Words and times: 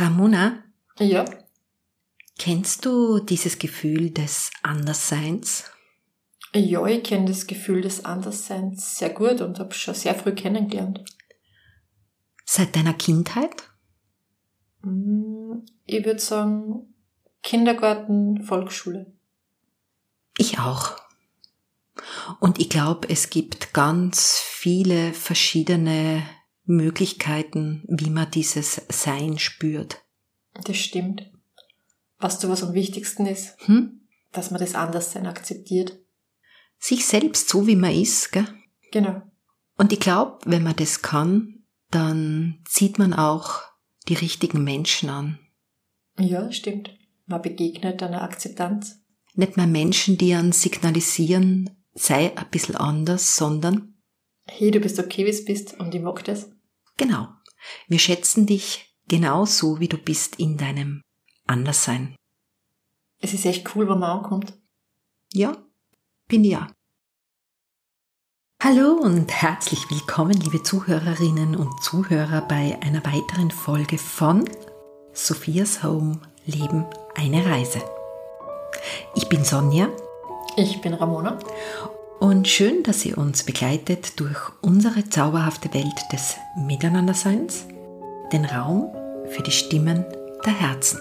Ramona, 0.00 0.64
Ja, 0.98 1.24
kennst 2.38 2.84
du 2.86 3.20
dieses 3.20 3.58
Gefühl 3.58 4.10
des 4.10 4.50
Andersseins? 4.62 5.64
ja, 6.54 6.84
ich 6.86 7.04
kenne 7.04 7.26
das 7.26 7.46
Gefühl 7.46 7.82
des 7.82 8.04
Andersseins 8.04 8.98
sehr 8.98 9.10
gut 9.10 9.40
und 9.40 9.58
habe 9.58 9.74
schon 9.74 9.94
sehr 9.94 10.14
früh 10.14 10.32
kennengelernt. 10.34 11.04
Seit 12.44 12.74
deiner 12.74 12.94
Kindheit? 12.94 13.68
Mm, 14.82 15.58
Ich 15.86 16.04
würde 16.04 16.18
sagen, 16.20 16.94
Kindergarten, 17.42 18.42
Volksschule. 18.42 19.12
Ich 20.38 20.58
auch. 20.58 20.96
Und 22.40 22.58
ich 22.58 22.68
glaube, 22.70 23.08
es 23.10 23.30
gibt 23.30 23.72
ganz 23.74 24.38
viele 24.38 25.12
verschiedene 25.12 26.22
Möglichkeiten, 26.70 27.84
wie 27.88 28.10
man 28.10 28.30
dieses 28.30 28.82
Sein 28.88 29.38
spürt. 29.38 30.02
Das 30.64 30.76
stimmt. 30.76 31.30
Weißt 32.18 32.42
du, 32.42 32.48
was 32.48 32.62
am 32.62 32.74
wichtigsten 32.74 33.26
ist? 33.26 33.56
Hm? 33.66 34.00
Dass 34.32 34.50
man 34.50 34.60
das 34.60 34.74
Anderssein 34.74 35.26
akzeptiert. 35.26 35.98
Sich 36.78 37.06
selbst 37.06 37.48
so, 37.48 37.66
wie 37.66 37.76
man 37.76 37.94
ist, 37.94 38.32
gell? 38.32 38.46
Genau. 38.92 39.22
Und 39.76 39.92
ich 39.92 40.00
glaube, 40.00 40.38
wenn 40.44 40.62
man 40.62 40.76
das 40.76 41.02
kann, 41.02 41.64
dann 41.90 42.60
zieht 42.68 42.98
man 42.98 43.12
auch 43.12 43.62
die 44.08 44.14
richtigen 44.14 44.62
Menschen 44.62 45.08
an. 45.08 45.38
Ja, 46.18 46.50
stimmt. 46.52 46.96
Man 47.26 47.42
begegnet 47.42 48.02
einer 48.02 48.22
Akzeptanz. 48.22 49.00
Nicht 49.34 49.56
mehr 49.56 49.66
Menschen, 49.66 50.18
die 50.18 50.34
an 50.34 50.52
signalisieren, 50.52 51.70
sei 51.94 52.36
ein 52.36 52.50
bisschen 52.50 52.76
anders, 52.76 53.36
sondern 53.36 53.94
Hey, 54.46 54.70
du 54.70 54.80
bist 54.80 54.98
okay, 54.98 55.24
wie 55.24 55.30
du 55.30 55.44
bist 55.44 55.78
und 55.78 55.94
ich 55.94 56.02
mag 56.02 56.24
das. 56.24 56.50
Genau, 57.00 57.28
wir 57.88 57.98
schätzen 57.98 58.46
dich 58.46 58.94
genau 59.08 59.46
so, 59.46 59.80
wie 59.80 59.88
du 59.88 59.96
bist 59.96 60.36
in 60.36 60.58
deinem 60.58 61.02
Anderssein. 61.46 62.14
Es 63.18 63.32
ist 63.32 63.46
echt 63.46 63.74
cool, 63.74 63.88
wenn 63.88 63.98
man 63.98 64.18
ankommt. 64.18 64.52
Ja, 65.32 65.56
bin 66.28 66.44
ja. 66.44 66.68
Hallo 68.62 68.92
und 68.92 69.32
herzlich 69.32 69.90
willkommen, 69.90 70.34
liebe 70.34 70.62
Zuhörerinnen 70.62 71.56
und 71.56 71.82
Zuhörer, 71.82 72.42
bei 72.42 72.78
einer 72.82 73.02
weiteren 73.06 73.50
Folge 73.50 73.96
von 73.96 74.44
Sophias 75.14 75.82
Home 75.82 76.20
Leben 76.44 76.84
eine 77.14 77.46
Reise. 77.46 77.82
Ich 79.14 79.26
bin 79.30 79.42
Sonja 79.44 79.88
Ich 80.56 80.82
bin 80.82 80.92
Ramona. 80.92 81.38
Und 82.20 82.46
schön, 82.46 82.82
dass 82.82 83.04
ihr 83.04 83.16
uns 83.18 83.44
begleitet 83.44 84.20
durch 84.20 84.38
unsere 84.60 85.08
zauberhafte 85.08 85.72
Welt 85.72 85.86
des 86.12 86.36
Miteinanderseins, 86.56 87.66
den 88.32 88.44
Raum 88.44 88.94
für 89.30 89.42
die 89.42 89.50
Stimmen 89.50 90.04
der 90.44 90.52
Herzen. 90.52 91.00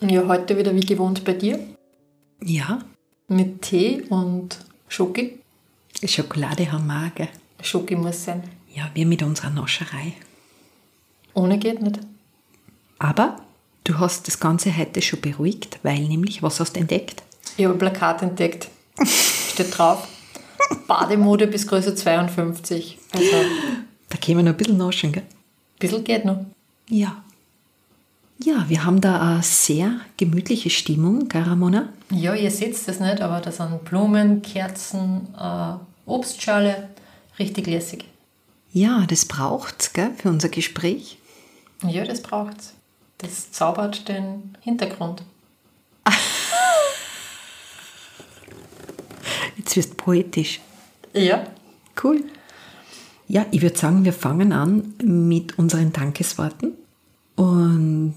Ja, 0.00 0.26
heute 0.26 0.56
wieder 0.56 0.74
wie 0.74 0.80
gewohnt 0.80 1.24
bei 1.24 1.34
dir. 1.34 1.58
Ja, 2.42 2.80
Mit 3.28 3.62
Tee 3.62 4.02
und 4.08 4.58
Schoki. 4.88 5.40
Schokolade 6.04 6.72
haben 6.72 6.86
wir 6.86 7.12
gell? 7.14 7.28
Schoki 7.62 7.94
muss 7.96 8.24
sein. 8.24 8.42
Ja, 8.74 8.90
wir 8.94 9.06
mit 9.06 9.22
unserer 9.22 9.50
Nascherei. 9.50 10.14
Ohne 11.34 11.58
geht 11.58 11.82
nicht. 11.82 12.00
Aber 12.98 13.36
du 13.84 13.98
hast 13.98 14.26
das 14.26 14.40
Ganze 14.40 14.76
heute 14.76 15.00
schon 15.02 15.20
beruhigt, 15.20 15.78
weil 15.82 16.00
nämlich, 16.00 16.42
was 16.42 16.60
hast 16.60 16.74
du 16.76 16.80
entdeckt? 16.80 17.22
Ich 17.56 17.64
habe 17.64 17.74
ein 17.74 17.78
Plakat 17.78 18.22
entdeckt. 18.22 18.68
Steht 19.04 19.76
drauf. 19.76 20.06
Bademode 20.86 21.46
bis 21.46 21.66
Größe 21.66 21.94
52. 21.94 22.98
Also, 23.12 23.26
ein 23.36 23.86
Da 24.08 24.18
können 24.18 24.38
wir 24.38 24.44
noch 24.44 24.52
ein 24.52 24.56
bisschen 24.56 24.76
naschen, 24.76 25.12
gell? 25.12 25.22
bisschen 25.78 26.04
geht 26.04 26.24
noch. 26.24 26.44
Ja. 26.88 27.22
Ja, 28.42 28.64
wir 28.68 28.84
haben 28.84 29.00
da 29.00 29.20
eine 29.20 29.42
sehr 29.42 30.00
gemütliche 30.16 30.70
Stimmung, 30.70 31.28
gell, 31.28 31.42
Ramona? 31.42 31.90
Ja, 32.10 32.34
ihr 32.34 32.50
seht 32.50 32.76
das 32.88 33.00
nicht, 33.00 33.20
aber 33.20 33.40
da 33.40 33.52
sind 33.52 33.84
Blumen, 33.84 34.42
Kerzen, 34.42 35.28
äh, 35.38 35.74
Obstschale. 36.06 36.88
Richtig 37.38 37.66
lässig. 37.66 38.04
Ja, 38.72 39.04
das 39.06 39.24
braucht's, 39.26 39.92
gell, 39.92 40.10
für 40.16 40.28
unser 40.28 40.48
Gespräch. 40.48 41.18
Ja, 41.86 42.04
das 42.04 42.22
braucht's. 42.22 42.74
Das 43.18 43.52
zaubert 43.52 44.08
den 44.08 44.56
Hintergrund. 44.60 45.22
Jetzt 49.56 49.76
wirst 49.76 49.90
du 49.90 49.96
poetisch. 49.96 50.60
Ja. 51.12 51.46
Cool. 52.02 52.24
Ja, 53.28 53.46
ich 53.50 53.62
würde 53.62 53.76
sagen, 53.78 54.04
wir 54.04 54.12
fangen 54.12 54.52
an 54.52 54.94
mit 55.02 55.58
unseren 55.58 55.92
Dankesworten. 55.92 56.72
Und 57.36 58.14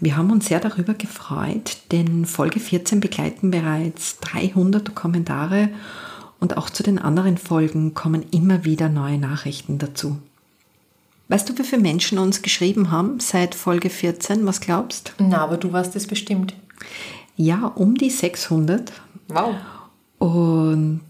wir 0.00 0.16
haben 0.16 0.30
uns 0.30 0.46
sehr 0.46 0.60
darüber 0.60 0.94
gefreut, 0.94 1.78
denn 1.92 2.26
Folge 2.26 2.60
14 2.60 3.00
begleiten 3.00 3.50
bereits 3.50 4.18
300 4.20 4.94
Kommentare 4.94 5.70
und 6.40 6.56
auch 6.56 6.68
zu 6.68 6.82
den 6.82 6.98
anderen 6.98 7.38
Folgen 7.38 7.94
kommen 7.94 8.24
immer 8.32 8.64
wieder 8.64 8.88
neue 8.88 9.18
Nachrichten 9.18 9.78
dazu. 9.78 10.18
Weißt 11.28 11.48
du, 11.48 11.58
wie 11.58 11.64
viele 11.64 11.82
Menschen 11.82 12.18
uns 12.18 12.42
geschrieben 12.42 12.90
haben 12.90 13.18
seit 13.18 13.56
Folge 13.56 13.88
14? 13.90 14.46
Was 14.46 14.60
glaubst? 14.60 15.12
Na, 15.18 15.38
aber 15.38 15.56
du 15.56 15.72
warst 15.72 15.96
es 15.96 16.06
bestimmt. 16.06 16.54
Ja, 17.36 17.66
um 17.66 17.96
die 17.96 18.10
600. 18.10 18.92
Wow. 19.28 19.56
Und 20.18 21.00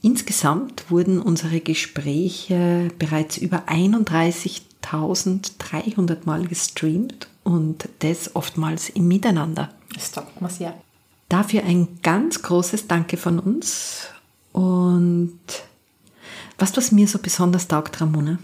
insgesamt 0.00 0.90
wurden 0.90 1.20
unsere 1.20 1.60
Gespräche 1.60 2.90
bereits 2.98 3.36
über 3.36 3.64
31.300 3.68 6.16
Mal 6.24 6.46
gestreamt 6.46 7.28
und 7.44 7.86
das 7.98 8.34
oftmals 8.34 8.88
im 8.88 9.08
Miteinander. 9.08 9.74
Das 9.94 10.10
taugt 10.10 10.40
mir 10.40 10.48
sehr. 10.48 10.72
Dafür 11.28 11.64
ein 11.64 11.98
ganz 12.02 12.40
großes 12.42 12.86
Danke 12.88 13.18
von 13.18 13.38
uns. 13.38 14.06
Und 14.52 15.38
was, 16.58 16.76
was 16.76 16.90
mir 16.92 17.06
so 17.06 17.18
besonders 17.18 17.68
taugt, 17.68 18.00
Ramona? 18.00 18.38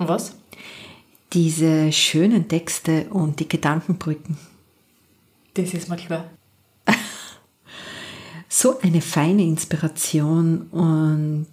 Und 0.00 0.08
was? 0.08 0.34
Diese 1.34 1.92
schönen 1.92 2.48
Texte 2.48 3.06
und 3.10 3.38
die 3.38 3.48
Gedankenbrücken. 3.48 4.38
Das 5.54 5.74
ist 5.74 5.90
mir 5.90 5.96
klar. 5.96 6.30
so 8.48 8.80
eine 8.80 9.02
feine 9.02 9.42
Inspiration 9.42 10.62
und 10.70 11.48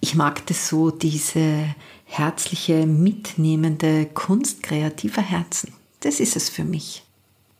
ich 0.00 0.14
mag 0.14 0.46
das 0.46 0.68
so, 0.68 0.90
diese 0.90 1.74
herzliche, 2.06 2.86
mitnehmende 2.86 4.06
Kunst 4.06 4.62
kreativer 4.62 5.22
Herzen. 5.22 5.74
Das 6.00 6.20
ist 6.20 6.36
es 6.36 6.48
für 6.48 6.64
mich. 6.64 7.04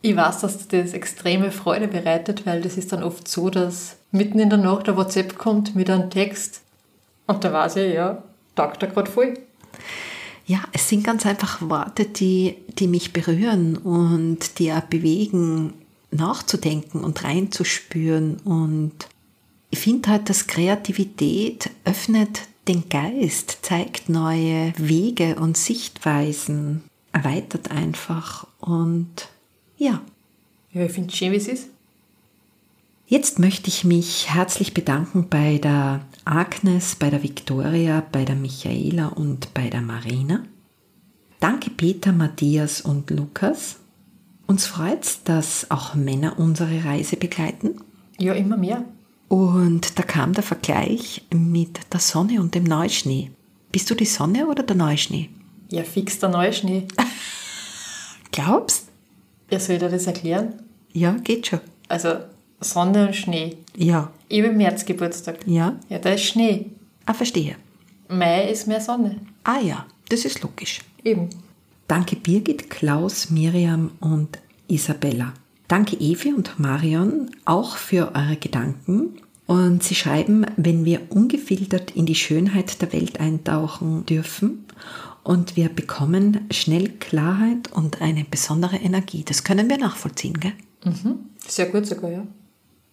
Ich 0.00 0.16
weiß, 0.16 0.40
dass 0.40 0.68
dir 0.68 0.82
das 0.82 0.94
extreme 0.94 1.50
Freude 1.50 1.86
bereitet, 1.86 2.46
weil 2.46 2.62
das 2.62 2.78
ist 2.78 2.92
dann 2.92 3.02
oft 3.02 3.28
so, 3.28 3.50
dass 3.50 3.96
mitten 4.10 4.38
in 4.38 4.48
der 4.48 4.58
Nacht 4.58 4.86
der 4.86 4.96
WhatsApp 4.96 5.36
kommt 5.36 5.76
mit 5.76 5.90
einem 5.90 6.08
Text 6.08 6.62
und 7.26 7.44
da 7.44 7.52
weiß 7.52 7.76
ich, 7.76 7.92
ja, 7.92 8.22
taugt 8.54 8.82
er 8.82 8.88
gerade 8.88 9.10
voll. 9.10 9.34
Ja, 10.46 10.64
es 10.72 10.88
sind 10.88 11.04
ganz 11.04 11.26
einfach 11.26 11.60
Worte, 11.68 12.06
die, 12.06 12.56
die 12.78 12.88
mich 12.88 13.12
berühren 13.12 13.76
und 13.76 14.58
die 14.58 14.72
auch 14.72 14.80
bewegen, 14.80 15.74
nachzudenken 16.10 17.04
und 17.04 17.22
reinzuspüren. 17.22 18.38
Und 18.44 18.94
ich 19.70 19.78
finde 19.78 20.08
halt, 20.08 20.30
dass 20.30 20.46
Kreativität 20.46 21.70
öffnet 21.84 22.48
den 22.66 22.88
Geist, 22.88 23.58
zeigt 23.62 24.08
neue 24.08 24.72
Wege 24.76 25.36
und 25.36 25.56
Sichtweisen, 25.56 26.82
erweitert 27.12 27.70
einfach 27.70 28.46
und 28.60 29.28
ja. 29.76 30.02
Ja, 30.72 30.84
ich 30.84 30.92
finde 30.92 31.10
es 31.10 31.16
schön, 31.16 31.32
wie 31.32 31.36
es 31.36 31.48
ist. 31.48 31.68
Jetzt 33.10 33.38
möchte 33.38 33.68
ich 33.68 33.84
mich 33.84 34.28
herzlich 34.34 34.74
bedanken 34.74 35.30
bei 35.30 35.56
der 35.56 36.02
Agnes, 36.26 36.94
bei 36.94 37.08
der 37.08 37.22
Viktoria, 37.22 38.02
bei 38.12 38.26
der 38.26 38.34
Michaela 38.34 39.06
und 39.08 39.54
bei 39.54 39.70
der 39.70 39.80
Marina. 39.80 40.42
Danke 41.40 41.70
Peter, 41.70 42.12
Matthias 42.12 42.82
und 42.82 43.08
Lukas. 43.08 43.76
Uns 44.46 44.66
freut's, 44.66 45.22
dass 45.24 45.70
auch 45.70 45.94
Männer 45.94 46.38
unsere 46.38 46.84
Reise 46.84 47.16
begleiten. 47.16 47.80
Ja, 48.18 48.34
immer 48.34 48.58
mehr. 48.58 48.84
Und 49.28 49.98
da 49.98 50.02
kam 50.02 50.34
der 50.34 50.42
Vergleich 50.42 51.24
mit 51.32 51.80
der 51.90 52.00
Sonne 52.00 52.42
und 52.42 52.54
dem 52.54 52.64
Neuschnee. 52.64 53.30
Bist 53.72 53.88
du 53.88 53.94
die 53.94 54.04
Sonne 54.04 54.46
oder 54.48 54.62
der 54.62 54.76
Neuschnee? 54.76 55.30
Ja, 55.70 55.82
fix 55.82 56.18
der 56.18 56.28
neue 56.28 56.52
Schnee. 56.52 56.86
Glaubst? 58.32 58.88
Ja, 59.50 59.58
soll 59.58 59.76
ich 59.76 59.80
dir 59.80 59.88
das 59.88 60.06
erklären? 60.06 60.62
Ja, 60.92 61.12
geht 61.12 61.46
schon. 61.46 61.60
Also, 61.88 62.18
Sonne 62.60 63.06
und 63.08 63.16
Schnee. 63.16 63.56
Ja, 63.76 64.10
Ich 64.28 64.40
habe 64.40 64.50
im 64.50 64.56
März 64.58 64.84
Geburtstag. 64.84 65.38
ja. 65.46 65.76
Ja, 65.88 65.98
da 65.98 66.10
ist 66.10 66.24
Schnee. 66.24 66.66
Ah, 67.06 67.14
verstehe. 67.14 67.56
Mai 68.08 68.50
ist 68.50 68.66
mehr 68.66 68.80
Sonne. 68.80 69.16
Ah 69.44 69.60
ja, 69.60 69.86
das 70.08 70.24
ist 70.24 70.42
logisch. 70.42 70.80
Eben. 71.04 71.28
Danke 71.86 72.16
Birgit, 72.16 72.68
Klaus, 72.70 73.30
Miriam 73.30 73.90
und 74.00 74.38
Isabella. 74.66 75.32
Danke 75.68 75.96
Evi 75.96 76.32
und 76.32 76.58
Marion 76.58 77.30
auch 77.44 77.76
für 77.76 78.12
eure 78.14 78.36
Gedanken. 78.36 79.20
Und 79.46 79.82
sie 79.82 79.94
schreiben, 79.94 80.44
wenn 80.56 80.84
wir 80.84 81.00
ungefiltert 81.10 81.92
in 81.92 82.04
die 82.04 82.14
Schönheit 82.14 82.82
der 82.82 82.92
Welt 82.92 83.18
eintauchen 83.20 84.04
dürfen 84.04 84.66
und 85.24 85.56
wir 85.56 85.70
bekommen 85.70 86.46
schnell 86.50 86.90
Klarheit 86.90 87.72
und 87.72 88.02
eine 88.02 88.24
besondere 88.30 88.76
Energie. 88.76 89.24
Das 89.24 89.44
können 89.44 89.70
wir 89.70 89.78
nachvollziehen, 89.78 90.38
gell? 90.38 90.52
Mhm. 90.84 91.20
Sehr 91.46 91.66
gut 91.66 91.86
sogar, 91.86 92.10
ja. 92.10 92.26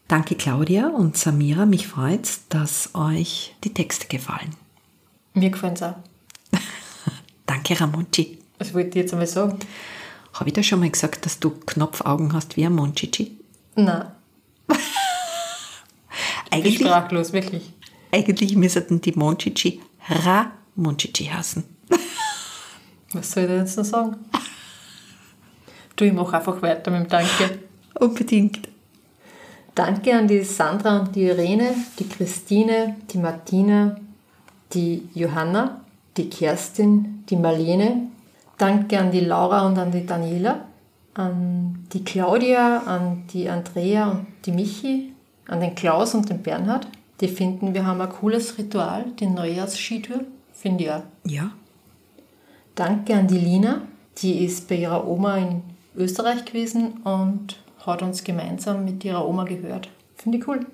Danke 0.08 0.36
Claudia 0.36 0.88
und 0.90 1.18
Samira, 1.18 1.66
mich 1.66 1.88
freut's, 1.88 2.48
dass 2.50 2.94
euch 2.94 3.56
die 3.64 3.74
Texte 3.74 4.08
gefallen. 4.08 4.56
Mir 5.34 5.50
gefallen 5.50 5.76
auch. 5.82 5.96
Danke 7.48 7.80
Ramonci. 7.80 8.38
Das 8.60 8.74
wollte 8.76 8.90
ich 8.90 8.96
jetzt 8.96 9.14
einmal 9.14 9.26
sagen. 9.26 9.58
Habe 10.34 10.50
ich 10.50 10.54
da 10.54 10.62
schon 10.62 10.80
mal 10.80 10.92
gesagt, 10.92 11.26
dass 11.26 11.40
du 11.40 11.50
Knopfaugen 11.50 12.34
hast 12.34 12.56
wie 12.56 12.66
ein 12.66 12.74
Monchichi? 12.74 13.36
Nein. 13.76 14.06
Eigentlich, 16.52 16.76
sprachlos, 16.76 17.34
wirklich. 17.34 17.74
eigentlich 18.12 18.56
müssten 18.56 19.02
die 19.02 19.12
Monchichi 19.14 19.82
Ra 20.08 20.52
Monchichi 20.76 21.26
heißen. 21.26 21.64
Was 23.14 23.32
soll 23.32 23.44
ich 23.44 23.50
da 23.50 23.56
jetzt 23.58 23.78
noch 23.78 23.86
sagen? 23.86 24.18
Du, 25.96 26.06
ich 26.06 26.14
mache 26.14 26.38
einfach 26.38 26.62
weiter 26.62 26.92
mit 26.92 27.02
dem 27.02 27.10
Danke. 27.10 27.60
Unbedingt. 28.00 28.70
Danke 29.76 30.16
an 30.16 30.30
die 30.30 30.42
Sandra 30.42 31.02
und 31.02 31.16
die 31.16 31.24
Irene, 31.24 31.76
die 32.00 32.08
Christine, 32.08 32.96
die 33.12 33.18
Martina, 33.18 33.98
die 34.74 35.10
Johanna, 35.14 35.82
die 36.16 36.30
Kerstin, 36.30 37.26
die 37.30 37.36
Marlene. 37.36 38.08
Danke 38.58 38.98
an 38.98 39.12
die 39.12 39.20
Laura 39.20 39.68
und 39.68 39.78
an 39.78 39.92
die 39.92 40.06
Daniela, 40.06 40.62
an 41.14 41.86
die 41.92 42.06
Claudia, 42.06 42.84
an 42.86 43.24
die 43.34 43.50
Andrea 43.50 44.12
und 44.12 44.28
die 44.46 44.54
Michi, 44.54 45.14
an 45.50 45.60
den 45.60 45.76
Klaus 45.76 46.16
und 46.16 46.30
den 46.30 46.42
Bernhard. 46.42 46.88
Die 47.20 47.28
finden, 47.28 47.74
wir 47.74 47.86
haben 47.86 48.00
ein 48.00 48.10
cooles 48.10 48.58
Ritual, 48.58 49.06
die 49.20 49.28
Neujahrsskitour. 49.28 50.22
Finde 50.54 50.84
ich 50.86 50.92
auch. 50.92 51.04
Ja. 51.26 51.52
Danke 52.76 53.14
an 53.14 53.28
die 53.28 53.40
Lina, 53.40 53.82
die 54.20 54.46
ist 54.46 54.70
bei 54.70 54.76
ihrer 54.76 55.06
Oma 55.06 55.38
in 55.38 55.64
Österreich 55.98 56.46
gewesen 56.46 57.02
und 57.04 57.58
hat 57.86 58.02
uns 58.02 58.24
gemeinsam 58.24 58.86
mit 58.86 59.04
ihrer 59.04 59.28
Oma 59.28 59.44
gehört. 59.44 59.90
Finde 60.16 60.38
ich 60.38 60.48
cool. 60.48 60.66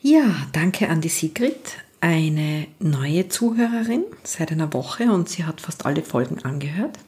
Ja, 0.00 0.24
danke 0.52 0.88
an 0.88 1.00
die 1.00 1.08
Sigrid, 1.08 1.76
eine 2.00 2.66
neue 2.80 3.28
Zuhörerin 3.28 4.04
seit 4.24 4.50
einer 4.50 4.72
Woche 4.72 5.12
und 5.12 5.28
sie 5.28 5.44
hat 5.44 5.60
fast 5.60 5.86
alle 5.86 6.02
Folgen 6.02 6.42
angehört. 6.44 6.98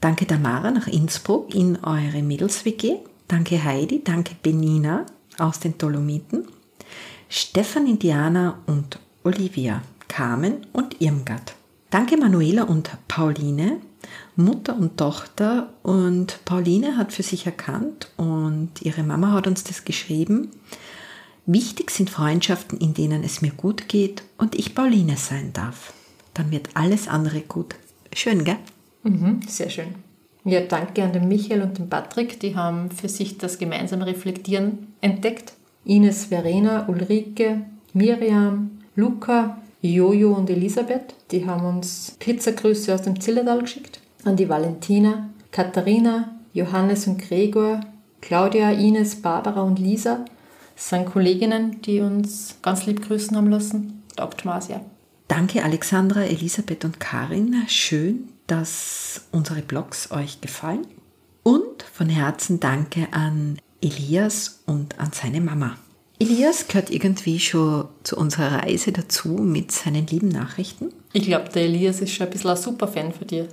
Danke 0.00 0.26
Tamara 0.26 0.70
nach 0.70 0.86
Innsbruck 0.86 1.54
in 1.54 1.76
eure 1.84 2.22
Mädels-WG. 2.22 2.96
Danke 3.28 3.62
Heidi, 3.62 4.02
danke 4.02 4.34
Benina 4.42 5.04
aus 5.38 5.60
den 5.60 5.76
Dolomiten. 5.76 6.48
Stefan 7.28 7.86
Indiana 7.86 8.58
und 8.66 8.98
Olivia, 9.22 9.82
Carmen 10.08 10.66
und 10.72 11.00
Irmgard. 11.02 11.54
Danke 11.90 12.16
Manuela 12.16 12.62
und 12.62 12.90
Pauline, 13.08 13.80
Mutter 14.44 14.76
und 14.76 14.96
Tochter. 14.96 15.72
Und 15.82 16.40
Pauline 16.44 16.96
hat 16.96 17.12
für 17.12 17.22
sich 17.22 17.46
erkannt 17.46 18.10
und 18.16 18.70
ihre 18.82 19.02
Mama 19.02 19.32
hat 19.32 19.46
uns 19.46 19.64
das 19.64 19.84
geschrieben. 19.84 20.50
Wichtig 21.46 21.90
sind 21.90 22.10
Freundschaften, 22.10 22.78
in 22.78 22.94
denen 22.94 23.24
es 23.24 23.42
mir 23.42 23.52
gut 23.52 23.88
geht 23.88 24.22
und 24.38 24.54
ich 24.54 24.74
Pauline 24.74 25.16
sein 25.16 25.52
darf. 25.52 25.92
Dann 26.34 26.50
wird 26.50 26.70
alles 26.74 27.08
andere 27.08 27.40
gut. 27.40 27.74
Schön, 28.12 28.44
gell? 28.44 28.58
Mhm, 29.02 29.40
sehr 29.48 29.70
schön. 29.70 29.94
Ja, 30.44 30.60
danke 30.60 31.02
an 31.02 31.12
den 31.12 31.28
Michael 31.28 31.62
und 31.62 31.78
den 31.78 31.88
Patrick, 31.88 32.40
die 32.40 32.56
haben 32.56 32.90
für 32.90 33.08
sich 33.08 33.36
das 33.36 33.58
gemeinsame 33.58 34.06
Reflektieren 34.06 34.94
entdeckt. 35.00 35.52
Ines, 35.84 36.26
Verena, 36.26 36.88
Ulrike, 36.88 37.62
Miriam, 37.92 38.70
Luca, 38.96 39.58
Jojo 39.82 40.32
und 40.32 40.50
Elisabeth, 40.50 41.14
die 41.30 41.46
haben 41.46 41.64
uns 41.64 42.16
Pizzagrüße 42.18 42.94
aus 42.94 43.02
dem 43.02 43.20
Zillertal 43.20 43.60
geschickt. 43.60 44.00
An 44.24 44.36
die 44.36 44.48
Valentina, 44.48 45.30
Katharina, 45.50 46.36
Johannes 46.52 47.06
und 47.06 47.20
Gregor, 47.20 47.80
Claudia, 48.20 48.70
Ines, 48.70 49.16
Barbara 49.22 49.62
und 49.62 49.78
Lisa 49.78 50.24
sind 50.76 51.06
Kolleginnen, 51.06 51.80
die 51.82 52.00
uns 52.00 52.56
ganz 52.62 52.86
lieb 52.86 53.06
grüßen 53.06 53.36
haben 53.36 53.50
lassen. 53.50 54.02
Dr. 54.16 54.52
Marcia. 54.52 54.80
Danke 55.28 55.62
Alexandra, 55.62 56.22
Elisabeth 56.22 56.84
und 56.84 56.98
Karin. 56.98 57.54
Schön, 57.68 58.28
dass 58.46 59.22
unsere 59.30 59.62
Blogs 59.62 60.10
euch 60.10 60.40
gefallen. 60.40 60.86
Und 61.42 61.82
von 61.92 62.08
Herzen 62.08 62.60
danke 62.60 63.08
an 63.12 63.58
Elias 63.80 64.60
und 64.66 64.98
an 64.98 65.12
seine 65.12 65.40
Mama. 65.40 65.76
Elias 66.18 66.68
gehört 66.68 66.90
irgendwie 66.90 67.40
schon 67.40 67.88
zu 68.02 68.16
unserer 68.16 68.62
Reise 68.62 68.92
dazu 68.92 69.28
mit 69.28 69.72
seinen 69.72 70.06
lieben 70.06 70.28
Nachrichten. 70.28 70.92
Ich 71.12 71.24
glaube, 71.24 71.48
der 71.48 71.62
Elias 71.62 72.00
ist 72.00 72.12
schon 72.12 72.26
ein 72.26 72.32
bisschen 72.32 72.50
ein 72.50 72.56
Superfan 72.56 73.12
für 73.12 73.24
dir. 73.24 73.48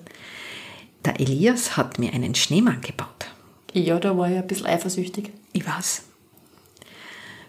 Der 1.08 1.22
Elias 1.22 1.78
hat 1.78 2.00
mir 2.00 2.12
einen 2.14 2.36
Schneemann 2.36 2.82
gebaut. 2.82 3.28
Ja, 3.72 3.98
da 3.98 4.18
war 4.18 4.30
ich 4.30 4.36
ein 4.36 4.46
bisschen 4.46 4.66
eifersüchtig. 4.66 5.32
Ich 5.54 5.66
weiß. 5.66 6.02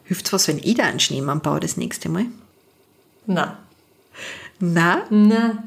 Hilft's 0.04 0.32
was, 0.32 0.46
wenn 0.46 0.58
ich 0.58 0.74
da 0.76 0.84
einen 0.84 1.00
Schneemann 1.00 1.40
baue 1.40 1.58
das 1.58 1.76
nächste 1.76 2.08
Mal? 2.08 2.26
Na, 3.26 3.58
Na, 4.60 5.02
na, 5.10 5.64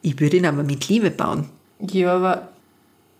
ich 0.00 0.18
würde 0.18 0.38
ihn 0.38 0.46
aber 0.46 0.62
mit 0.62 0.88
Liebe 0.88 1.10
bauen. 1.10 1.50
ja, 1.78 2.14
aber 2.16 2.48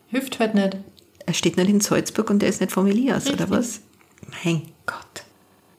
hilft 0.08 0.38
halt 0.40 0.54
nicht. 0.54 0.78
Er 1.26 1.34
steht 1.34 1.58
nicht 1.58 1.68
in 1.68 1.80
Salzburg 1.82 2.30
und 2.30 2.42
er 2.42 2.48
ist 2.48 2.62
nicht 2.62 2.72
vom 2.72 2.86
Elias, 2.86 3.26
oder 3.26 3.40
Richtig. 3.50 3.50
was? 3.50 3.80
Mein 4.44 4.62
Gott. 4.86 5.24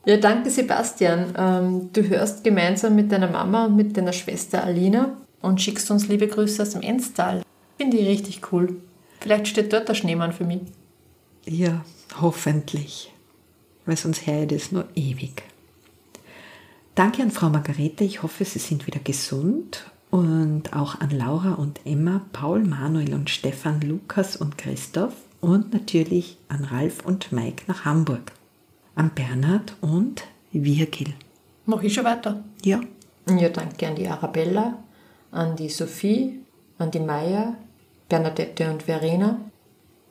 Ja, 0.05 0.17
danke 0.17 0.51
Sebastian. 0.51 1.33
Ähm, 1.35 1.89
du 1.91 2.07
hörst 2.07 2.43
gemeinsam 2.43 2.95
mit 2.95 3.11
deiner 3.11 3.31
Mama 3.31 3.65
und 3.65 3.75
mit 3.75 3.97
deiner 3.97 4.13
Schwester 4.13 4.63
Alina 4.63 5.17
und 5.41 5.59
schickst 5.59 5.89
uns 5.89 6.07
liebe 6.07 6.27
Grüße 6.27 6.61
aus 6.61 6.69
dem 6.71 6.81
Enstal. 6.83 7.41
Finde 7.77 7.97
ich 7.97 8.07
richtig 8.07 8.51
cool. 8.51 8.81
Vielleicht 9.19 9.47
steht 9.47 9.71
dort 9.73 9.87
der 9.89 9.93
Schneemann 9.95 10.33
für 10.33 10.45
mich. 10.45 10.61
Ja, 11.45 11.83
hoffentlich. 12.21 13.13
Weil 13.85 13.97
sonst 13.97 14.27
her 14.27 14.45
das 14.45 14.71
nur 14.71 14.85
ewig. 14.95 15.43
Danke 16.95 17.21
an 17.21 17.31
Frau 17.31 17.49
Margarete. 17.49 18.03
Ich 18.03 18.23
hoffe, 18.23 18.43
Sie 18.43 18.59
sind 18.59 18.87
wieder 18.87 18.99
gesund. 18.99 19.85
Und 20.09 20.73
auch 20.73 20.99
an 20.99 21.11
Laura 21.11 21.53
und 21.53 21.81
Emma, 21.85 22.21
Paul, 22.33 22.63
Manuel 22.63 23.13
und 23.13 23.29
Stefan, 23.29 23.81
Lukas 23.81 24.35
und 24.35 24.57
Christoph. 24.57 25.13
Und 25.41 25.73
natürlich 25.73 26.37
an 26.47 26.63
Ralf 26.63 27.05
und 27.05 27.31
Mike 27.31 27.63
nach 27.67 27.85
Hamburg. 27.85 28.31
An 28.95 29.11
Bernhard 29.13 29.75
und 29.81 30.23
Virgil. 30.51 31.13
Mach 31.65 31.83
ich 31.83 31.93
schon 31.93 32.05
weiter. 32.05 32.43
Ja, 32.63 32.81
Ja, 33.29 33.49
danke 33.49 33.87
an 33.87 33.95
die 33.95 34.07
Arabella, 34.07 34.81
an 35.31 35.55
die 35.55 35.69
Sophie, 35.69 36.39
an 36.77 36.89
die 36.91 36.99
Maya, 37.01 37.55
Bernadette 38.09 38.69
und 38.69 38.83
Verena. 38.83 39.39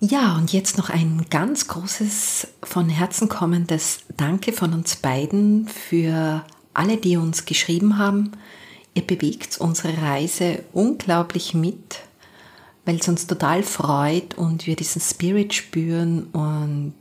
Ja, 0.00 0.37
und 0.37 0.53
jetzt 0.53 0.76
noch 0.76 0.91
ein 0.91 1.26
ganz 1.31 1.69
großes, 1.69 2.49
von 2.62 2.88
Herzen 2.88 3.29
kommendes 3.29 4.00
Danke 4.17 4.53
von 4.53 4.75
uns 4.75 4.97
beiden 4.97 5.69
für 5.69 6.45
alle, 6.75 6.99
die 6.99 7.17
uns 7.17 7.47
geschrieben 7.47 7.99
haben. 7.99 8.33
Ihr 8.95 9.07
bewegt 9.07 9.59
unsere 9.59 9.97
Reise 10.00 10.65
unglaublich 10.73 11.55
mit, 11.55 12.00
weil 12.85 12.97
es 12.97 13.09
uns 13.09 13.26
total 13.26 13.62
freut 13.62 14.37
und 14.37 14.67
wir 14.67 14.76
diesen 14.76 15.00
Spirit 15.00 15.55
spüren 15.55 16.25
und 16.33 16.95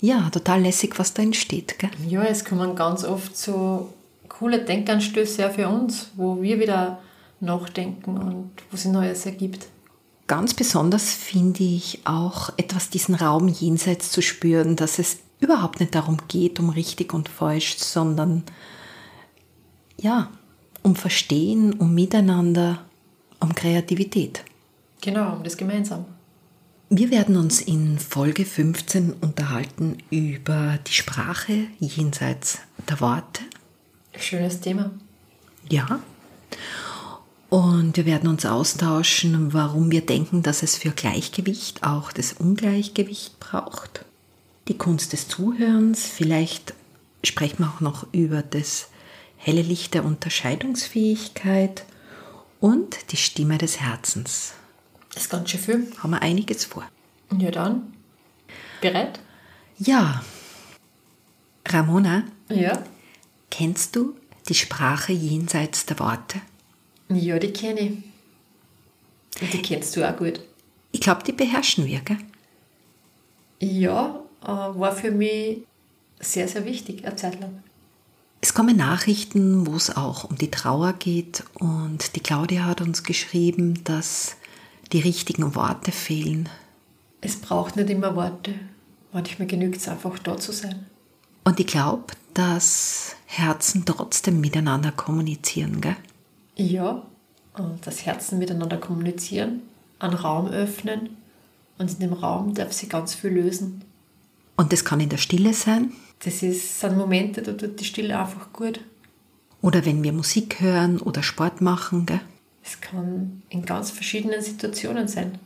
ja, 0.00 0.30
total 0.30 0.62
lässig, 0.62 0.98
was 0.98 1.14
da 1.14 1.22
entsteht. 1.22 1.78
Gell? 1.78 1.90
Ja, 2.08 2.24
es 2.24 2.44
kommen 2.44 2.74
ganz 2.74 3.04
oft 3.04 3.36
so 3.36 3.92
coole 4.28 4.64
Denkanstöße 4.64 5.48
für 5.50 5.68
uns, 5.68 6.10
wo 6.16 6.42
wir 6.42 6.58
wieder 6.58 6.98
nachdenken 7.40 8.16
und 8.16 8.50
wo 8.70 8.76
sich 8.76 8.90
Neues 8.90 9.26
ergibt. 9.26 9.66
Ganz 10.26 10.54
besonders 10.54 11.12
finde 11.12 11.64
ich 11.64 12.00
auch 12.04 12.50
etwas 12.56 12.90
diesen 12.90 13.14
Raum 13.14 13.48
jenseits 13.48 14.10
zu 14.10 14.22
spüren, 14.22 14.76
dass 14.76 14.98
es 14.98 15.18
überhaupt 15.40 15.80
nicht 15.80 15.94
darum 15.94 16.18
geht, 16.28 16.60
um 16.60 16.70
richtig 16.70 17.12
und 17.12 17.28
falsch, 17.28 17.78
sondern 17.78 18.44
ja, 20.00 20.30
um 20.82 20.96
Verstehen, 20.96 21.72
um 21.74 21.94
Miteinander, 21.94 22.84
um 23.40 23.54
Kreativität. 23.54 24.44
Genau, 25.00 25.34
um 25.34 25.42
das 25.42 25.56
gemeinsam. 25.56 26.06
Wir 26.90 27.10
werden 27.10 27.36
uns 27.36 27.60
in 27.60 27.98
Folge 27.98 28.44
15 28.44 29.14
unterhalten 29.14 29.98
über 30.10 30.78
die 30.86 30.92
Sprache 30.92 31.66
jenseits 31.80 32.58
der 32.88 33.00
Worte. 33.00 33.42
Schönes 34.16 34.60
Thema. 34.60 34.90
Ja. 35.70 36.00
Und 37.52 37.98
wir 37.98 38.06
werden 38.06 38.30
uns 38.30 38.46
austauschen, 38.46 39.52
warum 39.52 39.90
wir 39.90 40.00
denken, 40.06 40.42
dass 40.42 40.62
es 40.62 40.78
für 40.78 40.88
Gleichgewicht 40.90 41.82
auch 41.82 42.10
das 42.10 42.32
Ungleichgewicht 42.32 43.38
braucht. 43.40 44.06
Die 44.68 44.78
Kunst 44.78 45.12
des 45.12 45.28
Zuhörens, 45.28 46.06
vielleicht 46.06 46.72
sprechen 47.22 47.58
wir 47.58 47.68
auch 47.68 47.82
noch 47.82 48.06
über 48.10 48.40
das 48.40 48.88
helle 49.36 49.60
Licht 49.60 49.92
der 49.92 50.06
Unterscheidungsfähigkeit 50.06 51.84
und 52.58 53.12
die 53.12 53.18
Stimme 53.18 53.58
des 53.58 53.80
Herzens. 53.80 54.54
Das 55.12 55.24
ist 55.24 55.30
ganz 55.30 55.50
schön 55.50 55.60
viel. 55.60 55.92
Haben 55.98 56.12
wir 56.12 56.22
einiges 56.22 56.64
vor. 56.64 56.88
Ja, 57.36 57.50
dann. 57.50 57.92
Bereit? 58.80 59.20
Ja. 59.76 60.24
Ramona, 61.68 62.24
Ja. 62.48 62.82
kennst 63.50 63.94
du 63.94 64.14
die 64.48 64.54
Sprache 64.54 65.12
jenseits 65.12 65.84
der 65.84 65.98
Worte? 65.98 66.40
Ja, 67.14 67.38
die 67.38 67.52
kenne 67.52 67.80
ich. 67.80 67.90
Und 69.40 69.52
die 69.52 69.62
kennst 69.62 69.96
du 69.96 70.08
auch 70.08 70.16
gut. 70.16 70.40
Ich 70.92 71.00
glaube, 71.00 71.22
die 71.24 71.32
beherrschen 71.32 71.86
wir, 71.86 72.00
gell? 72.00 72.18
Ja, 73.60 74.20
äh, 74.42 74.46
war 74.46 74.92
für 74.92 75.10
mich 75.10 75.58
sehr, 76.20 76.48
sehr 76.48 76.64
wichtig, 76.64 77.04
eine 77.04 77.16
Zeit 77.16 77.40
lang. 77.40 77.62
Es 78.40 78.54
kommen 78.54 78.76
Nachrichten, 78.76 79.66
wo 79.66 79.76
es 79.76 79.96
auch 79.96 80.24
um 80.24 80.36
die 80.36 80.50
Trauer 80.50 80.94
geht 80.94 81.44
und 81.54 82.16
die 82.16 82.20
Claudia 82.20 82.64
hat 82.64 82.80
uns 82.80 83.04
geschrieben, 83.04 83.84
dass 83.84 84.36
die 84.92 85.00
richtigen 85.00 85.54
Worte 85.54 85.92
fehlen. 85.92 86.48
Es 87.20 87.36
braucht 87.36 87.76
nicht 87.76 87.88
immer 87.88 88.16
Worte. 88.16 88.54
Manchmal 89.12 89.46
genügt 89.46 89.76
es 89.76 89.88
einfach, 89.88 90.18
da 90.18 90.36
zu 90.36 90.52
sein. 90.52 90.86
Und 91.44 91.60
ich 91.60 91.66
glaube, 91.66 92.14
dass 92.34 93.14
Herzen 93.26 93.84
trotzdem 93.84 94.40
miteinander 94.40 94.90
kommunizieren, 94.90 95.80
gell? 95.80 95.96
Ja, 96.62 97.02
und 97.54 97.86
das 97.86 98.06
Herzen 98.06 98.38
miteinander 98.38 98.76
kommunizieren, 98.76 99.62
einen 99.98 100.14
Raum 100.14 100.48
öffnen 100.48 101.16
und 101.78 101.90
in 101.90 101.98
dem 101.98 102.12
Raum 102.12 102.54
darf 102.54 102.72
sie 102.72 102.88
ganz 102.88 103.14
viel 103.14 103.30
lösen. 103.30 103.82
Und 104.56 104.72
das 104.72 104.84
kann 104.84 105.00
in 105.00 105.08
der 105.08 105.16
Stille 105.18 105.54
sein 105.54 105.92
Das 106.20 106.42
ist, 106.42 106.78
sind 106.80 106.96
Momente, 106.96 107.42
da 107.42 107.52
tut 107.52 107.80
die 107.80 107.84
Stille 107.84 108.18
einfach 108.18 108.52
gut. 108.52 108.80
oder 109.60 109.84
wenn 109.84 110.02
wir 110.02 110.12
Musik 110.12 110.60
hören 110.60 110.98
oder 111.00 111.22
Sport 111.22 111.60
machen, 111.60 112.06
gell? 112.06 112.20
Es 112.64 112.80
kann 112.80 113.42
in 113.48 113.64
ganz 113.64 113.90
verschiedenen 113.90 114.40
Situationen 114.40 115.08
sein. 115.08 115.38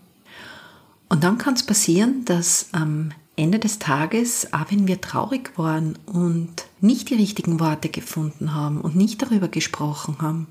Und 1.08 1.24
dann 1.24 1.38
kann 1.38 1.54
es 1.54 1.64
passieren, 1.64 2.24
dass 2.24 2.68
am 2.72 3.12
Ende 3.36 3.58
des 3.58 3.78
Tages, 3.78 4.52
auch 4.52 4.70
wenn 4.70 4.86
wir 4.86 5.00
traurig 5.00 5.52
waren 5.56 5.98
und 6.06 6.66
nicht 6.80 7.08
die 7.10 7.14
richtigen 7.14 7.60
Worte 7.60 7.88
gefunden 7.88 8.54
haben 8.54 8.80
und 8.80 8.96
nicht 8.96 9.22
darüber 9.22 9.48
gesprochen 9.48 10.16
haben, 10.20 10.46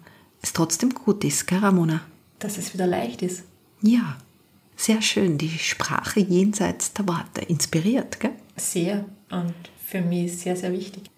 es 0.46 0.54
trotzdem 0.54 0.94
gut 0.94 1.24
ist, 1.24 1.48
gell, 1.48 1.60
Ramona? 1.60 2.02
Dass 2.38 2.60
es 2.60 2.74
wieder 2.74 2.86
leicht 2.86 3.24
ist. 3.24 3.44
Ja, 3.82 4.18
sehr 4.76 5.02
schön. 5.02 5.40
Die 5.40 5.50
Sprache 5.50 6.20
jenseits 6.20 6.94
der 6.94 7.08
Worte 7.08 7.42
inspiriert, 7.42 8.20
gell? 8.20 8.34
Sehr. 8.56 9.06
Und 9.32 9.56
für 9.84 10.02
mich 10.02 10.38
sehr, 10.38 10.56
sehr 10.56 10.72
wichtig. 10.72 11.10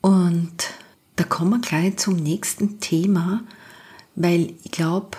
Und 0.00 0.70
da 1.16 1.24
kommen 1.24 1.50
wir 1.50 1.60
gleich 1.60 1.98
zum 1.98 2.16
nächsten 2.16 2.80
Thema, 2.80 3.44
weil 4.14 4.54
ich 4.64 4.70
glaube, 4.70 5.18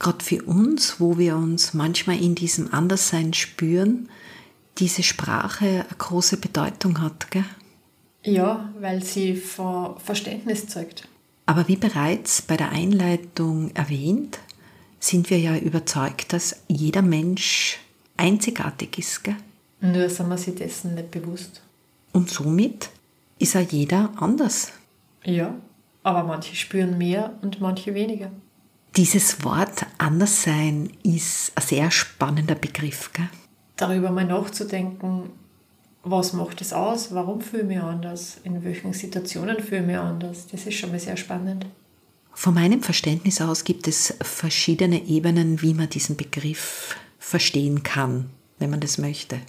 gerade 0.00 0.24
für 0.24 0.42
uns, 0.42 0.98
wo 0.98 1.16
wir 1.16 1.36
uns 1.36 1.74
manchmal 1.74 2.20
in 2.20 2.34
diesem 2.34 2.74
Anderssein 2.74 3.34
spüren, 3.34 4.08
diese 4.78 5.04
Sprache 5.04 5.64
eine 5.66 5.96
große 5.96 6.38
Bedeutung 6.38 7.00
hat. 7.00 7.30
Gell? 7.30 7.44
Ja, 8.24 8.68
weil 8.80 9.04
sie 9.04 9.36
Ver 9.36 9.96
Verständnis 10.04 10.66
zeugt. 10.66 11.08
Aber 11.46 11.68
wie 11.68 11.76
bereits 11.76 12.42
bei 12.42 12.56
der 12.56 12.70
Einleitung 12.70 13.70
erwähnt, 13.74 14.38
sind 14.98 15.28
wir 15.28 15.38
ja 15.38 15.56
überzeugt, 15.56 16.32
dass 16.32 16.62
jeder 16.68 17.02
Mensch 17.02 17.78
einzigartig 18.16 18.98
ist. 18.98 19.24
Gell? 19.24 19.36
Nur 19.80 20.08
sind 20.08 20.28
wir 20.28 20.38
sich 20.38 20.54
dessen 20.54 20.94
nicht 20.94 21.10
bewusst. 21.10 21.62
Und 22.12 22.30
somit 22.30 22.88
ist 23.38 23.56
auch 23.56 23.60
jeder 23.60 24.12
anders. 24.16 24.72
Ja, 25.24 25.54
aber 26.02 26.24
manche 26.24 26.54
spüren 26.54 26.96
mehr 26.96 27.34
und 27.42 27.60
manche 27.60 27.94
weniger. 27.94 28.30
Dieses 28.96 29.44
Wort 29.44 29.86
Anderssein 29.98 30.90
ist 31.02 31.52
ein 31.56 31.62
sehr 31.62 31.90
spannender 31.90 32.54
Begriff. 32.54 33.12
Gell? 33.12 33.28
Darüber 33.76 34.10
mal 34.10 34.24
nachzudenken, 34.24 35.30
was 36.04 36.32
macht 36.32 36.60
es 36.60 36.72
aus, 36.72 37.14
warum 37.14 37.40
fühle 37.40 37.62
ich 37.62 37.68
mich 37.68 37.80
anders, 37.80 38.38
in 38.44 38.62
welchen 38.62 38.92
Situationen 38.92 39.60
fühle 39.60 39.80
ich 39.80 39.86
mich 39.86 39.96
anders, 39.96 40.46
das 40.46 40.66
ist 40.66 40.74
schon 40.74 40.90
mal 40.90 41.00
sehr 41.00 41.16
spannend. 41.16 41.66
Von 42.34 42.54
meinem 42.54 42.82
Verständnis 42.82 43.40
aus 43.40 43.64
gibt 43.64 43.88
es 43.88 44.14
verschiedene 44.20 45.06
Ebenen, 45.06 45.62
wie 45.62 45.72
man 45.72 45.88
diesen 45.88 46.16
Begriff 46.16 46.96
verstehen 47.18 47.82
kann, 47.82 48.30
wenn 48.58 48.70
man 48.70 48.80
das 48.80 48.98
möchte. 48.98 49.40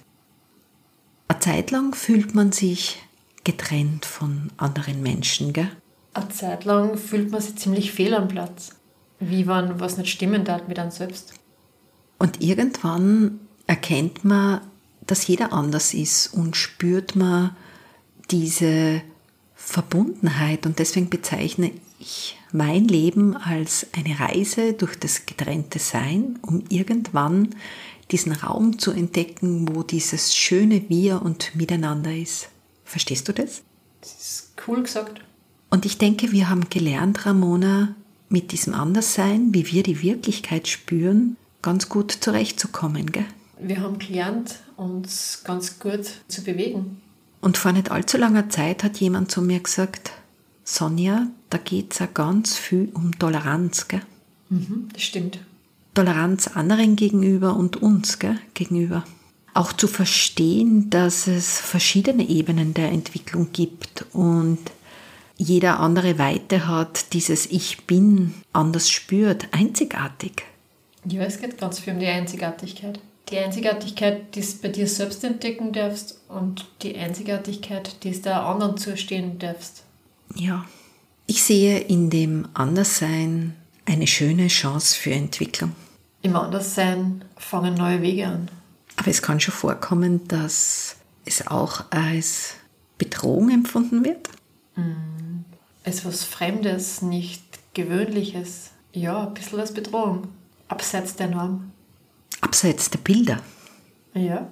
Eine 1.28 1.40
Zeit 1.40 1.70
lang 1.72 1.94
fühlt 1.94 2.34
man 2.34 2.52
sich 2.52 3.02
getrennt 3.44 4.06
von 4.06 4.50
anderen 4.56 5.02
Menschen, 5.02 5.52
gell? 5.52 5.70
Eine 6.14 6.28
Zeit 6.30 6.64
lang 6.64 6.96
fühlt 6.96 7.30
man 7.30 7.40
sich 7.40 7.56
ziemlich 7.56 7.92
fehl 7.92 8.14
am 8.14 8.28
Platz. 8.28 8.70
Wie 9.18 9.46
wenn 9.46 9.80
was 9.80 9.98
nicht 9.98 10.10
stimmen 10.10 10.44
darf 10.44 10.68
mit 10.68 10.78
einem 10.78 10.90
selbst. 10.90 11.34
Und 12.18 12.40
irgendwann 12.40 13.40
erkennt 13.66 14.24
man, 14.24 14.60
dass 15.06 15.26
jeder 15.26 15.52
anders 15.52 15.94
ist 15.94 16.28
und 16.28 16.56
spürt 16.56 17.16
man 17.16 17.56
diese 18.30 19.02
Verbundenheit. 19.54 20.66
Und 20.66 20.78
deswegen 20.78 21.10
bezeichne 21.10 21.72
ich 21.98 22.38
mein 22.52 22.86
Leben 22.86 23.36
als 23.36 23.86
eine 23.96 24.18
Reise 24.18 24.72
durch 24.72 24.98
das 24.98 25.26
getrennte 25.26 25.78
Sein, 25.78 26.38
um 26.42 26.64
irgendwann 26.68 27.54
diesen 28.10 28.32
Raum 28.32 28.78
zu 28.78 28.92
entdecken, 28.92 29.68
wo 29.74 29.82
dieses 29.82 30.34
schöne 30.34 30.88
Wir 30.88 31.22
und 31.22 31.54
Miteinander 31.56 32.14
ist. 32.14 32.48
Verstehst 32.84 33.28
du 33.28 33.32
das? 33.32 33.62
Das 34.00 34.12
ist 34.12 34.52
cool 34.66 34.82
gesagt. 34.82 35.20
Und 35.70 35.84
ich 35.84 35.98
denke, 35.98 36.30
wir 36.30 36.48
haben 36.48 36.70
gelernt, 36.70 37.26
Ramona, 37.26 37.94
mit 38.28 38.52
diesem 38.52 38.74
Anderssein, 38.74 39.52
wie 39.52 39.70
wir 39.72 39.82
die 39.82 40.02
Wirklichkeit 40.02 40.68
spüren, 40.68 41.36
ganz 41.62 41.88
gut 41.88 42.12
zurechtzukommen. 42.12 43.10
Gell? 43.10 43.26
Wir 43.58 43.80
haben 43.80 43.98
gelernt, 43.98 44.56
uns 44.76 45.42
ganz 45.44 45.78
gut 45.78 46.06
zu 46.28 46.42
bewegen. 46.42 47.00
Und 47.40 47.56
vor 47.56 47.72
nicht 47.72 47.90
allzu 47.90 48.16
langer 48.16 48.48
Zeit 48.48 48.82
hat 48.82 48.98
jemand 48.98 49.30
zu 49.30 49.40
mir 49.40 49.60
gesagt, 49.60 50.12
Sonja, 50.64 51.28
da 51.48 51.58
geht 51.58 51.92
es 51.92 52.00
ja 52.00 52.06
ganz 52.06 52.56
viel 52.56 52.90
um 52.92 53.18
Toleranz. 53.18 53.88
Gell? 53.88 54.02
Mhm, 54.48 54.88
das 54.92 55.02
stimmt. 55.02 55.38
Toleranz 55.94 56.48
anderen 56.48 56.96
gegenüber 56.96 57.56
und 57.56 57.76
uns 57.76 58.18
gell, 58.18 58.38
gegenüber. 58.52 59.04
Auch 59.54 59.72
zu 59.72 59.88
verstehen, 59.88 60.90
dass 60.90 61.26
es 61.26 61.58
verschiedene 61.58 62.28
Ebenen 62.28 62.74
der 62.74 62.90
Entwicklung 62.92 63.52
gibt 63.52 64.04
und 64.12 64.58
jeder 65.38 65.80
andere 65.80 66.18
Weite 66.18 66.66
hat, 66.66 67.12
dieses 67.12 67.46
Ich 67.46 67.86
bin 67.86 68.34
anders 68.52 68.90
spürt, 68.90 69.48
einzigartig. 69.52 70.42
Ja, 71.06 71.22
es 71.22 71.40
geht 71.40 71.58
ganz 71.58 71.78
viel 71.78 71.94
um 71.94 72.00
die 72.00 72.06
Einzigartigkeit. 72.06 73.00
Die 73.28 73.38
Einzigartigkeit, 73.38 74.34
die 74.34 74.40
du 74.40 74.46
bei 74.62 74.68
dir 74.68 74.86
selbst 74.86 75.24
entdecken 75.24 75.72
darfst 75.72 76.20
und 76.28 76.66
die 76.82 76.96
Einzigartigkeit, 76.96 78.04
die 78.04 78.12
du 78.12 78.20
der 78.20 78.42
anderen 78.42 78.76
zustehen 78.76 79.38
darfst. 79.38 79.82
Ja, 80.34 80.64
ich 81.26 81.42
sehe 81.42 81.78
in 81.78 82.08
dem 82.08 82.48
Anderssein 82.54 83.56
eine 83.84 84.06
schöne 84.06 84.46
Chance 84.46 84.96
für 84.96 85.12
Entwicklung. 85.12 85.72
Im 86.22 86.36
Anderssein 86.36 87.24
fangen 87.36 87.74
neue 87.74 88.00
Wege 88.02 88.26
an. 88.26 88.48
Aber 88.96 89.08
es 89.08 89.22
kann 89.22 89.40
schon 89.40 89.54
vorkommen, 89.54 90.26
dass 90.28 90.96
es 91.24 91.46
auch 91.46 91.84
als 91.90 92.54
Bedrohung 92.98 93.50
empfunden 93.50 94.04
wird. 94.04 94.28
Etwas 95.84 96.24
Fremdes, 96.24 97.02
nicht 97.02 97.42
Gewöhnliches. 97.74 98.70
Ja, 98.92 99.26
ein 99.26 99.34
bisschen 99.34 99.60
als 99.60 99.74
Bedrohung. 99.74 100.28
Abseits 100.68 101.16
der 101.16 101.28
Norm. 101.28 101.72
Abseits 102.40 102.90
der 102.90 102.98
Bilder. 102.98 103.40
Ja. 104.14 104.46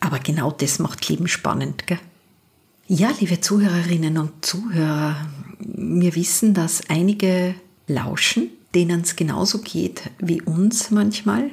Aber 0.00 0.18
genau 0.18 0.50
das 0.50 0.78
macht 0.78 1.08
Leben 1.08 1.28
spannend, 1.28 1.86
gell? 1.86 1.98
Ja, 2.86 3.10
liebe 3.20 3.40
Zuhörerinnen 3.40 4.16
und 4.16 4.44
Zuhörer, 4.44 5.16
wir 5.58 6.14
wissen, 6.14 6.54
dass 6.54 6.88
einige 6.88 7.54
lauschen, 7.86 8.48
denen 8.74 9.02
es 9.02 9.16
genauso 9.16 9.58
geht 9.58 10.10
wie 10.18 10.40
uns 10.40 10.90
manchmal. 10.90 11.50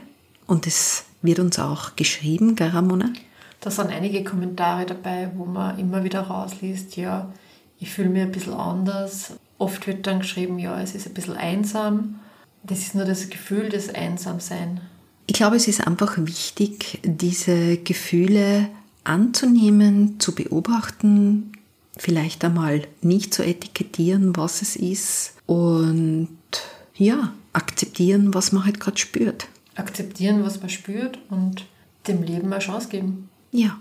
Und 0.47 0.67
es 0.67 1.05
wird 1.21 1.39
uns 1.39 1.59
auch 1.59 1.95
geschrieben, 1.95 2.55
gell, 2.55 2.69
Ramona? 2.69 3.09
Da 3.59 3.71
sind 3.71 3.89
einige 3.89 4.23
Kommentare 4.23 4.85
dabei, 4.85 5.31
wo 5.35 5.45
man 5.45 5.79
immer 5.79 6.03
wieder 6.03 6.21
rausliest, 6.21 6.95
ja, 6.97 7.33
ich 7.79 7.89
fühle 7.91 8.09
mich 8.09 8.21
ein 8.21 8.31
bisschen 8.31 8.53
anders. 8.53 9.33
Oft 9.57 9.87
wird 9.87 10.07
dann 10.07 10.19
geschrieben, 10.19 10.59
ja, 10.59 10.79
es 10.79 10.95
ist 10.95 11.07
ein 11.07 11.13
bisschen 11.13 11.35
einsam. 11.35 12.19
Das 12.63 12.79
ist 12.79 12.95
nur 12.95 13.05
das 13.05 13.29
Gefühl 13.29 13.69
des 13.69 13.93
Einsamsein. 13.93 14.81
Ich 15.27 15.33
glaube, 15.33 15.55
es 15.55 15.67
ist 15.67 15.85
einfach 15.85 16.17
wichtig, 16.17 16.99
diese 17.03 17.77
Gefühle 17.77 18.69
anzunehmen, 19.03 20.19
zu 20.19 20.35
beobachten, 20.35 21.51
vielleicht 21.97 22.43
einmal 22.43 22.87
nicht 23.01 23.33
zu 23.33 23.43
etikettieren, 23.43 24.35
was 24.35 24.61
es 24.61 24.75
ist 24.75 25.33
und 25.45 26.29
ja, 26.95 27.33
akzeptieren, 27.53 28.33
was 28.33 28.51
man 28.51 28.65
halt 28.65 28.79
gerade 28.79 28.97
spürt. 28.97 29.47
Akzeptieren, 29.75 30.43
was 30.43 30.59
man 30.59 30.69
spürt 30.69 31.19
und 31.29 31.65
dem 32.07 32.23
Leben 32.23 32.51
eine 32.51 32.59
Chance 32.59 32.89
geben. 32.89 33.29
Ja. 33.51 33.79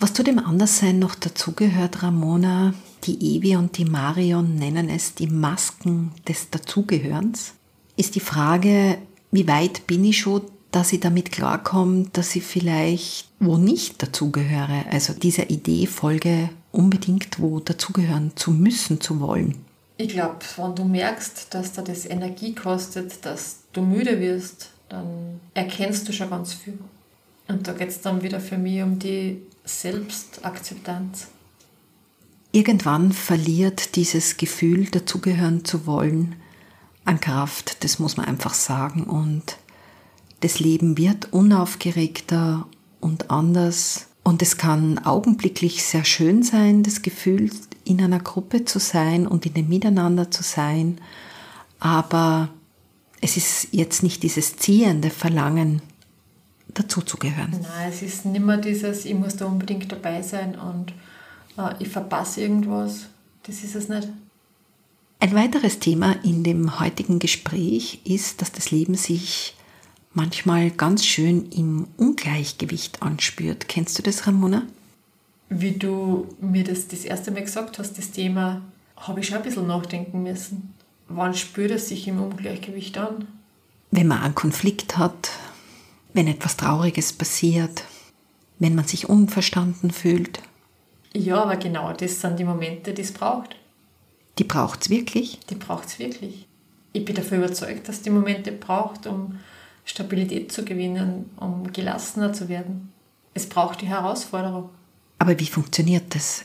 Was 0.00 0.14
zu 0.14 0.22
dem 0.22 0.38
Anderssein 0.38 1.00
noch 1.00 1.16
dazugehört, 1.16 2.04
Ramona, 2.04 2.72
die 3.04 3.36
Evi 3.36 3.56
und 3.56 3.76
die 3.78 3.84
Marion 3.84 4.54
nennen 4.54 4.88
es 4.88 5.14
die 5.14 5.26
Masken 5.26 6.12
des 6.28 6.50
Dazugehörens, 6.50 7.54
ist 7.96 8.14
die 8.14 8.20
Frage, 8.20 8.98
wie 9.32 9.48
weit 9.48 9.86
bin 9.88 10.04
ich 10.04 10.18
schon 10.18 10.42
dass 10.70 10.92
ich 10.92 11.00
damit 11.00 11.32
klarkomme, 11.32 12.06
dass 12.12 12.36
ich 12.36 12.44
vielleicht 12.44 13.28
wo 13.40 13.56
nicht 13.56 14.02
dazugehöre. 14.02 14.84
Also 14.90 15.12
dieser 15.12 15.50
Idee 15.50 15.86
folge 15.86 16.50
unbedingt 16.72 17.40
wo 17.40 17.60
dazugehören 17.60 18.32
zu 18.36 18.50
müssen, 18.50 19.00
zu 19.00 19.20
wollen. 19.20 19.54
Ich 19.96 20.10
glaube, 20.10 20.38
wenn 20.56 20.74
du 20.74 20.84
merkst, 20.84 21.52
dass 21.54 21.72
da 21.72 21.82
das 21.82 22.06
Energie 22.06 22.54
kostet, 22.54 23.24
dass 23.24 23.60
du 23.72 23.82
müde 23.82 24.20
wirst, 24.20 24.70
dann 24.88 25.40
erkennst 25.54 26.08
du 26.08 26.12
schon 26.12 26.30
ganz 26.30 26.54
viel. 26.54 26.78
Und 27.48 27.66
da 27.66 27.72
geht 27.72 27.88
es 27.88 28.00
dann 28.00 28.22
wieder 28.22 28.40
für 28.40 28.58
mich 28.58 28.82
um 28.82 28.98
die 28.98 29.42
Selbstakzeptanz. 29.64 31.28
Irgendwann 32.52 33.12
verliert 33.12 33.96
dieses 33.96 34.36
Gefühl, 34.36 34.86
dazugehören 34.86 35.64
zu 35.64 35.86
wollen, 35.86 36.36
an 37.04 37.20
Kraft, 37.20 37.82
das 37.84 37.98
muss 37.98 38.16
man 38.16 38.26
einfach 38.26 38.54
sagen. 38.54 39.04
Und 39.04 39.56
das 40.40 40.60
Leben 40.60 40.96
wird 40.96 41.32
unaufgeregter 41.32 42.66
und 43.00 43.30
anders. 43.30 44.06
Und 44.22 44.42
es 44.42 44.56
kann 44.56 44.98
augenblicklich 44.98 45.82
sehr 45.84 46.04
schön 46.04 46.42
sein, 46.42 46.82
das 46.82 47.02
Gefühl, 47.02 47.50
in 47.84 48.02
einer 48.02 48.20
Gruppe 48.20 48.64
zu 48.64 48.78
sein 48.78 49.26
und 49.26 49.46
in 49.46 49.54
dem 49.54 49.68
Miteinander 49.68 50.30
zu 50.30 50.42
sein. 50.42 50.98
Aber 51.80 52.50
es 53.20 53.36
ist 53.36 53.68
jetzt 53.72 54.02
nicht 54.02 54.22
dieses 54.22 54.56
ziehende 54.56 55.10
Verlangen, 55.10 55.80
dazuzugehören. 56.74 57.50
Nein, 57.50 57.90
es 57.90 58.02
ist 58.02 58.26
nicht 58.26 58.44
mehr 58.44 58.58
dieses, 58.58 59.04
ich 59.04 59.14
muss 59.14 59.36
da 59.36 59.46
unbedingt 59.46 59.90
dabei 59.90 60.22
sein 60.22 60.56
und 60.58 60.92
äh, 61.56 61.74
ich 61.82 61.88
verpasse 61.88 62.42
irgendwas. 62.42 63.06
Das 63.44 63.64
ist 63.64 63.74
es 63.74 63.88
nicht. 63.88 64.08
Ein 65.20 65.34
weiteres 65.34 65.80
Thema 65.80 66.14
in 66.22 66.44
dem 66.44 66.78
heutigen 66.78 67.18
Gespräch 67.18 68.00
ist, 68.04 68.40
dass 68.40 68.52
das 68.52 68.70
Leben 68.70 68.94
sich 68.94 69.56
manchmal 70.12 70.70
ganz 70.70 71.04
schön 71.04 71.50
im 71.50 71.88
Ungleichgewicht 71.96 73.02
anspürt. 73.02 73.68
Kennst 73.68 73.98
du 73.98 74.02
das, 74.02 74.26
Ramona? 74.26 74.62
Wie 75.48 75.72
du 75.72 76.28
mir 76.40 76.64
das 76.64 76.88
das 76.88 77.04
erste 77.04 77.30
Mal 77.30 77.42
gesagt 77.42 77.78
hast, 77.78 77.96
das 77.96 78.10
Thema, 78.10 78.62
habe 78.96 79.20
ich 79.20 79.26
schon 79.26 79.38
ein 79.38 79.44
bisschen 79.44 79.66
nachdenken 79.66 80.22
müssen. 80.22 80.74
Wann 81.08 81.34
spürt 81.34 81.70
es 81.70 81.88
sich 81.88 82.06
im 82.08 82.20
Ungleichgewicht 82.20 82.98
an? 82.98 83.26
Wenn 83.90 84.08
man 84.08 84.22
einen 84.22 84.34
Konflikt 84.34 84.98
hat, 84.98 85.30
wenn 86.12 86.26
etwas 86.26 86.56
Trauriges 86.56 87.12
passiert, 87.12 87.84
wenn 88.58 88.74
man 88.74 88.86
sich 88.86 89.08
unverstanden 89.08 89.90
fühlt. 89.90 90.40
Ja, 91.14 91.42
aber 91.42 91.56
genau 91.56 91.92
das 91.92 92.20
sind 92.20 92.38
die 92.38 92.44
Momente, 92.44 92.92
die 92.92 93.02
es 93.02 93.12
braucht. 93.12 93.56
Die 94.38 94.44
braucht 94.44 94.82
es 94.82 94.90
wirklich? 94.90 95.40
Die 95.48 95.54
braucht 95.54 95.88
es 95.88 95.98
wirklich. 95.98 96.46
Ich 96.92 97.04
bin 97.04 97.14
dafür 97.14 97.38
überzeugt, 97.38 97.88
dass 97.88 98.02
die 98.02 98.10
Momente 98.10 98.52
braucht, 98.52 99.06
um 99.06 99.38
Stabilität 99.88 100.52
zu 100.52 100.64
gewinnen, 100.64 101.30
um 101.36 101.72
gelassener 101.72 102.32
zu 102.32 102.48
werden. 102.48 102.92
Es 103.34 103.48
braucht 103.48 103.80
die 103.80 103.86
Herausforderung. 103.86 104.68
Aber 105.18 105.38
wie 105.38 105.46
funktioniert 105.46 106.14
das? 106.14 106.44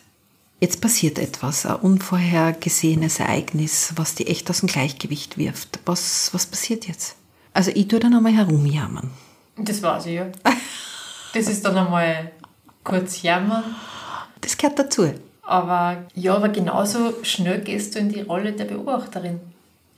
Jetzt 0.60 0.80
passiert 0.80 1.20
etwas, 1.20 1.66
ein 1.66 1.76
unvorhergesehenes 1.76 3.20
Ereignis, 3.20 3.94
was 3.98 4.16
die 4.16 4.28
echt 4.28 4.50
aus 4.50 4.62
dem 4.62 4.68
Gleichgewicht 4.68 5.38
wirft. 5.38 5.80
Was, 5.86 6.34
was 6.34 6.46
passiert 6.46 6.88
jetzt? 6.88 7.16
Also 7.54 7.72
ich 7.76 7.88
tue 7.88 8.00
dann 8.00 8.14
einmal 8.14 8.32
herumjammern. 8.32 9.12
Das 9.58 9.82
weiß 9.82 10.06
ich 10.08 10.16
ja. 10.16 10.28
Das 11.34 11.48
ist 11.48 11.66
dann 11.66 11.78
einmal 11.78 12.32
kurz 12.84 13.24
jammern. 13.24 13.64
Das 14.40 14.58
gehört 14.58 14.80
dazu. 14.80 15.14
Aber 15.42 16.04
ja, 16.16 16.36
aber 16.36 16.50
genauso 16.50 17.14
schnell 17.24 17.60
gehst 17.62 17.96
du 17.96 18.00
in 18.00 18.10
die 18.10 18.22
Rolle 18.22 18.54
der 18.54 18.66
Beobachterin. 18.66 19.42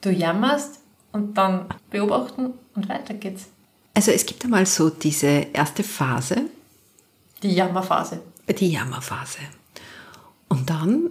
Du 0.01 0.09
jammerst 0.09 0.79
und 1.15 1.33
dann 1.37 1.65
beobachten 1.89 2.53
und 2.75 2.89
weiter 2.89 3.13
geht's. 3.13 3.47
Also 3.93 4.11
es 4.11 4.25
gibt 4.25 4.43
einmal 4.43 4.65
so 4.65 4.89
diese 4.89 5.27
erste 5.53 5.81
Phase. 5.81 6.41
Die 7.41 7.55
Jammerphase. 7.55 8.19
Die 8.49 8.71
Jammerphase. 8.71 9.39
Und 10.49 10.69
dann 10.69 11.09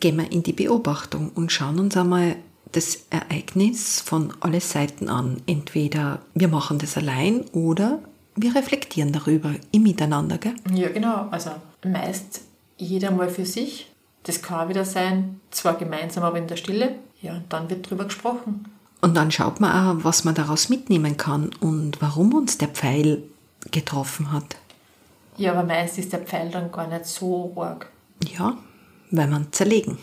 gehen 0.00 0.16
wir 0.16 0.30
in 0.32 0.42
die 0.42 0.52
Beobachtung 0.52 1.30
und 1.34 1.52
schauen 1.52 1.78
uns 1.78 1.96
einmal 1.96 2.36
das 2.72 3.06
Ereignis 3.10 4.00
von 4.00 4.32
alle 4.40 4.60
Seiten 4.60 5.08
an. 5.08 5.40
Entweder 5.46 6.20
wir 6.34 6.48
machen 6.48 6.78
das 6.78 6.96
allein 6.96 7.42
oder 7.52 8.00
wir 8.34 8.56
reflektieren 8.56 9.12
darüber 9.12 9.54
im 9.70 9.84
Miteinander. 9.84 10.38
Gell? 10.38 10.54
Ja, 10.72 10.88
genau. 10.88 11.28
Also 11.30 11.50
meist 11.84 12.40
jeder 12.76 13.12
mal 13.12 13.28
für 13.28 13.46
sich. 13.46 13.88
Das 14.24 14.42
kann 14.42 14.68
wieder 14.68 14.84
sein, 14.84 15.40
zwar 15.50 15.76
gemeinsam, 15.76 16.24
aber 16.24 16.38
in 16.38 16.48
der 16.48 16.56
Stille. 16.56 16.96
Ja, 17.22 17.36
und 17.36 17.52
dann 17.52 17.70
wird 17.70 17.88
drüber 17.88 18.04
gesprochen. 18.04 18.64
Und 19.04 19.18
dann 19.18 19.30
schaut 19.30 19.60
man 19.60 19.98
auch, 19.98 20.04
was 20.04 20.24
man 20.24 20.34
daraus 20.34 20.70
mitnehmen 20.70 21.18
kann 21.18 21.50
und 21.60 22.00
warum 22.00 22.32
uns 22.32 22.56
der 22.56 22.68
Pfeil 22.68 23.22
getroffen 23.70 24.32
hat. 24.32 24.56
Ja, 25.36 25.52
aber 25.52 25.62
meist 25.62 25.98
ist 25.98 26.14
der 26.14 26.20
Pfeil 26.20 26.50
dann 26.50 26.72
gar 26.72 26.86
nicht 26.86 27.04
so 27.04 27.52
arg. 27.54 27.90
Ja, 28.26 28.56
weil 29.10 29.28
man 29.28 29.52
zerlegen. 29.52 29.98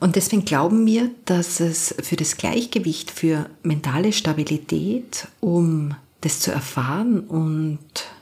Und 0.00 0.16
deswegen 0.16 0.44
glauben 0.44 0.84
wir, 0.84 1.12
dass 1.26 1.60
es 1.60 1.94
für 2.02 2.16
das 2.16 2.38
Gleichgewicht, 2.38 3.12
für 3.12 3.48
mentale 3.62 4.12
Stabilität, 4.12 5.28
um 5.38 5.94
das 6.22 6.40
zu 6.40 6.50
erfahren 6.50 7.20
und 7.20 7.78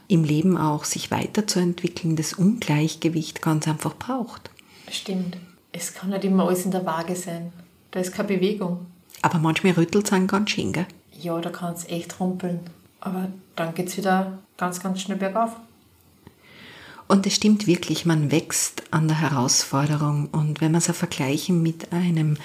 im 0.09 0.25
Leben 0.25 0.59
auch 0.59 0.85
sich 0.85 1.11
weiterzuentwickeln, 1.11 2.17
das 2.17 2.35
Ungleichgewicht 2.35 3.41
ganz 3.41 3.67
einfach 3.67 3.95
braucht. 3.97 4.51
Stimmt. 4.91 5.39
Es 5.73 5.95
kann 5.95 6.11
nicht 6.11 6.25
immer 6.25 6.47
alles 6.47 6.67
in 6.67 6.71
der 6.71 6.85
Waage 6.85 7.17
sein. 7.17 7.51
Da 7.93 8.01
ist 8.01 8.13
keine 8.13 8.29
Bewegung. 8.29 8.85
Aber 9.23 9.39
manchmal 9.39 9.75
rüttelt 9.75 10.07
es 10.07 10.13
einen 10.13 10.27
ganz 10.27 10.51
schön, 10.51 10.73
gell? 10.73 10.87
Ja, 11.21 11.39
da 11.41 11.51
kann 11.51 11.75
es 11.75 11.87
echt 11.89 12.19
rumpeln. 12.21 12.61
Aber 13.01 13.29
dann 13.57 13.75
geht 13.75 13.89
es 13.89 13.97
wieder 13.97 14.39
ganz, 14.57 14.81
ganz 14.81 15.01
schnell 15.01 15.19
bergauf. 15.19 15.57
Und 17.09 17.27
es 17.27 17.35
stimmt 17.35 17.67
wirklich, 17.67 18.07
man 18.07 18.31
wächst 18.31 18.85
an 18.93 19.09
der 19.09 19.21
Herausforderung. 19.21 20.29
Und 20.31 20.61
wenn 20.61 20.73
wir 20.73 20.79
es 20.79 20.85
so 20.85 20.93
vergleichen 20.93 21.63
mit 21.63 21.93
einem 21.93 22.37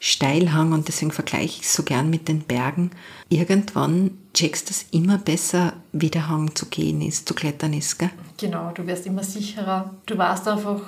Steilhang, 0.00 0.72
und 0.72 0.88
deswegen 0.88 1.10
vergleiche 1.10 1.60
ich 1.60 1.66
es 1.66 1.72
so 1.72 1.82
gern 1.82 2.10
mit 2.10 2.28
den 2.28 2.40
Bergen, 2.40 2.90
irgendwann 3.28 4.10
checkst 4.34 4.68
du 4.68 4.72
es 4.72 4.86
immer 4.90 5.18
besser, 5.18 5.72
wie 5.92 6.10
der 6.10 6.28
Hang 6.28 6.54
zu 6.54 6.66
gehen 6.66 7.00
ist, 7.00 7.28
zu 7.28 7.34
klettern 7.34 7.72
ist. 7.72 7.98
Gell? 7.98 8.10
Genau, 8.38 8.70
du 8.72 8.86
wirst 8.86 9.06
immer 9.06 9.22
sicherer. 9.22 9.94
Du 10.06 10.16
weißt 10.16 10.48
einfach, 10.48 10.80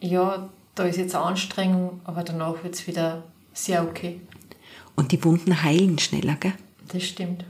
ja, 0.00 0.48
da 0.74 0.84
ist 0.84 0.98
jetzt 0.98 1.14
Anstrengung, 1.14 2.00
aber 2.04 2.22
danach 2.22 2.62
wird 2.62 2.74
es 2.74 2.86
wieder 2.86 3.24
sehr 3.52 3.82
okay. 3.82 4.20
Und 4.96 5.12
die 5.12 5.22
Wunden 5.22 5.62
heilen 5.62 5.98
schneller, 5.98 6.36
gell? 6.40 6.54
Das 6.88 7.04
stimmt. 7.04 7.44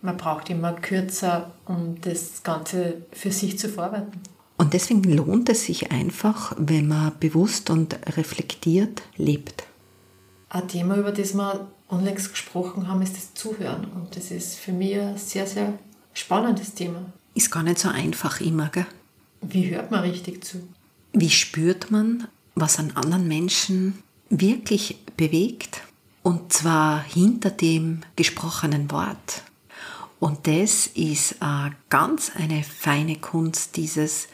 Man 0.00 0.16
braucht 0.16 0.48
immer 0.50 0.72
kürzer, 0.72 1.52
um 1.66 2.00
das 2.00 2.42
Ganze 2.42 3.02
für 3.12 3.30
sich 3.30 3.58
zu 3.58 3.68
verarbeiten. 3.68 4.20
Und 4.56 4.72
deswegen 4.74 5.04
lohnt 5.04 5.48
es 5.48 5.64
sich 5.64 5.92
einfach, 5.92 6.54
wenn 6.58 6.88
man 6.88 7.12
bewusst 7.20 7.70
und 7.70 7.96
reflektiert 8.16 9.02
lebt. 9.16 9.64
Ein 10.50 10.66
Thema, 10.66 10.96
über 10.96 11.12
das 11.12 11.34
wir 11.34 11.68
unlängst 11.88 12.30
gesprochen 12.30 12.88
haben, 12.88 13.02
ist 13.02 13.16
das 13.16 13.34
Zuhören. 13.34 13.86
Und 13.94 14.16
das 14.16 14.30
ist 14.30 14.56
für 14.56 14.72
mich 14.72 14.98
ein 14.98 15.16
sehr, 15.16 15.46
sehr 15.46 15.78
spannendes 16.12 16.74
Thema. 16.74 17.12
Ist 17.34 17.50
gar 17.50 17.62
nicht 17.62 17.78
so 17.78 17.88
einfach 17.88 18.40
immer, 18.40 18.68
gell? 18.68 18.86
Wie 19.42 19.70
hört 19.70 19.90
man 19.90 20.00
richtig 20.00 20.44
zu? 20.44 20.66
Wie 21.12 21.30
spürt 21.30 21.90
man, 21.90 22.26
was 22.54 22.78
an 22.78 22.92
anderen 22.94 23.28
Menschen 23.28 24.02
wirklich 24.28 24.98
bewegt? 25.16 25.82
Und 26.28 26.52
zwar 26.52 27.02
hinter 27.02 27.48
dem 27.48 28.00
gesprochenen 28.14 28.90
Wort. 28.90 29.44
Und 30.20 30.46
das 30.46 30.86
ist 30.88 31.32
äh, 31.40 31.70
ganz 31.88 32.32
eine 32.36 32.62
feine 32.62 33.16
Kunst, 33.16 33.78
dieses 33.78 34.28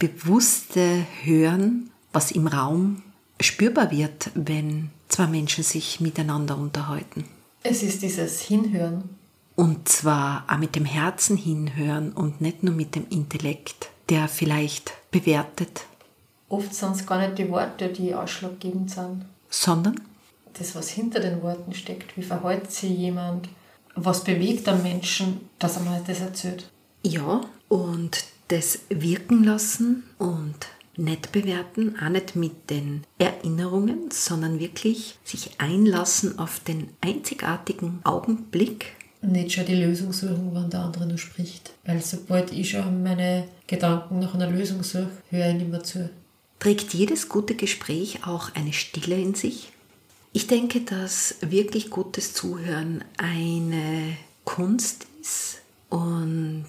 bewusste 0.00 1.06
Hören, 1.22 1.90
was 2.12 2.32
im 2.32 2.48
Raum 2.48 3.04
spürbar 3.40 3.92
wird, 3.92 4.32
wenn 4.34 4.90
zwei 5.06 5.28
Menschen 5.28 5.62
sich 5.62 6.00
miteinander 6.00 6.58
unterhalten. 6.58 7.24
Es 7.62 7.84
ist 7.84 8.02
dieses 8.02 8.40
Hinhören. 8.40 9.08
Und 9.54 9.88
zwar 9.88 10.44
auch 10.48 10.58
mit 10.58 10.74
dem 10.74 10.86
Herzen 10.86 11.36
hinhören 11.36 12.14
und 12.14 12.40
nicht 12.40 12.64
nur 12.64 12.74
mit 12.74 12.96
dem 12.96 13.06
Intellekt, 13.10 13.90
der 14.08 14.26
vielleicht 14.26 14.92
bewertet. 15.12 15.86
Oft 16.48 16.74
sind 16.74 16.96
es 16.96 17.06
gar 17.06 17.20
nicht 17.20 17.38
die 17.38 17.48
Worte, 17.48 17.90
die 17.90 18.12
ausschlaggebend 18.12 18.90
sind. 18.90 19.24
Sondern? 19.48 20.00
Das, 20.58 20.74
was 20.74 20.88
hinter 20.88 21.20
den 21.20 21.42
Worten 21.42 21.72
steckt. 21.72 22.16
Wie 22.16 22.22
verhält 22.22 22.70
sich 22.70 22.90
jemand? 22.90 23.48
Was 23.94 24.24
bewegt 24.24 24.68
am 24.68 24.82
Menschen, 24.82 25.48
dass 25.58 25.76
er 25.76 25.82
mal 25.82 26.02
das 26.06 26.20
erzählt? 26.20 26.68
Ja, 27.02 27.42
und 27.68 28.24
das 28.48 28.80
wirken 28.88 29.44
lassen 29.44 30.04
und 30.18 30.56
nicht 30.96 31.32
bewerten, 31.32 31.94
auch 32.02 32.08
nicht 32.08 32.34
mit 32.34 32.70
den 32.70 33.04
Erinnerungen, 33.18 34.10
sondern 34.10 34.58
wirklich 34.58 35.16
sich 35.22 35.52
einlassen 35.58 36.38
auf 36.38 36.60
den 36.60 36.88
einzigartigen 37.00 38.00
Augenblick. 38.04 38.96
Nicht 39.20 39.52
schon 39.52 39.66
die 39.66 39.74
Lösung 39.74 40.12
suchen, 40.12 40.54
wenn 40.54 40.70
der 40.70 40.80
andere 40.80 41.06
nur 41.06 41.18
spricht. 41.18 41.72
Weil 41.84 42.02
sobald 42.02 42.52
ich 42.52 42.70
schon 42.70 43.02
meine 43.02 43.48
Gedanken 43.66 44.18
nach 44.18 44.34
einer 44.34 44.50
Lösung 44.50 44.82
suche, 44.82 45.10
höre 45.30 45.50
ich 45.50 45.54
nicht 45.54 45.70
mehr 45.70 45.84
zu. 45.84 46.10
Trägt 46.58 46.94
jedes 46.94 47.28
gute 47.28 47.54
Gespräch 47.54 48.26
auch 48.26 48.54
eine 48.54 48.72
Stille 48.72 49.16
in 49.16 49.34
sich? 49.34 49.72
Ich 50.32 50.46
denke, 50.46 50.80
dass 50.82 51.36
wirklich 51.40 51.90
gutes 51.90 52.34
Zuhören 52.34 53.04
eine 53.16 54.16
Kunst 54.44 55.06
ist, 55.20 55.58
Und 55.88 56.66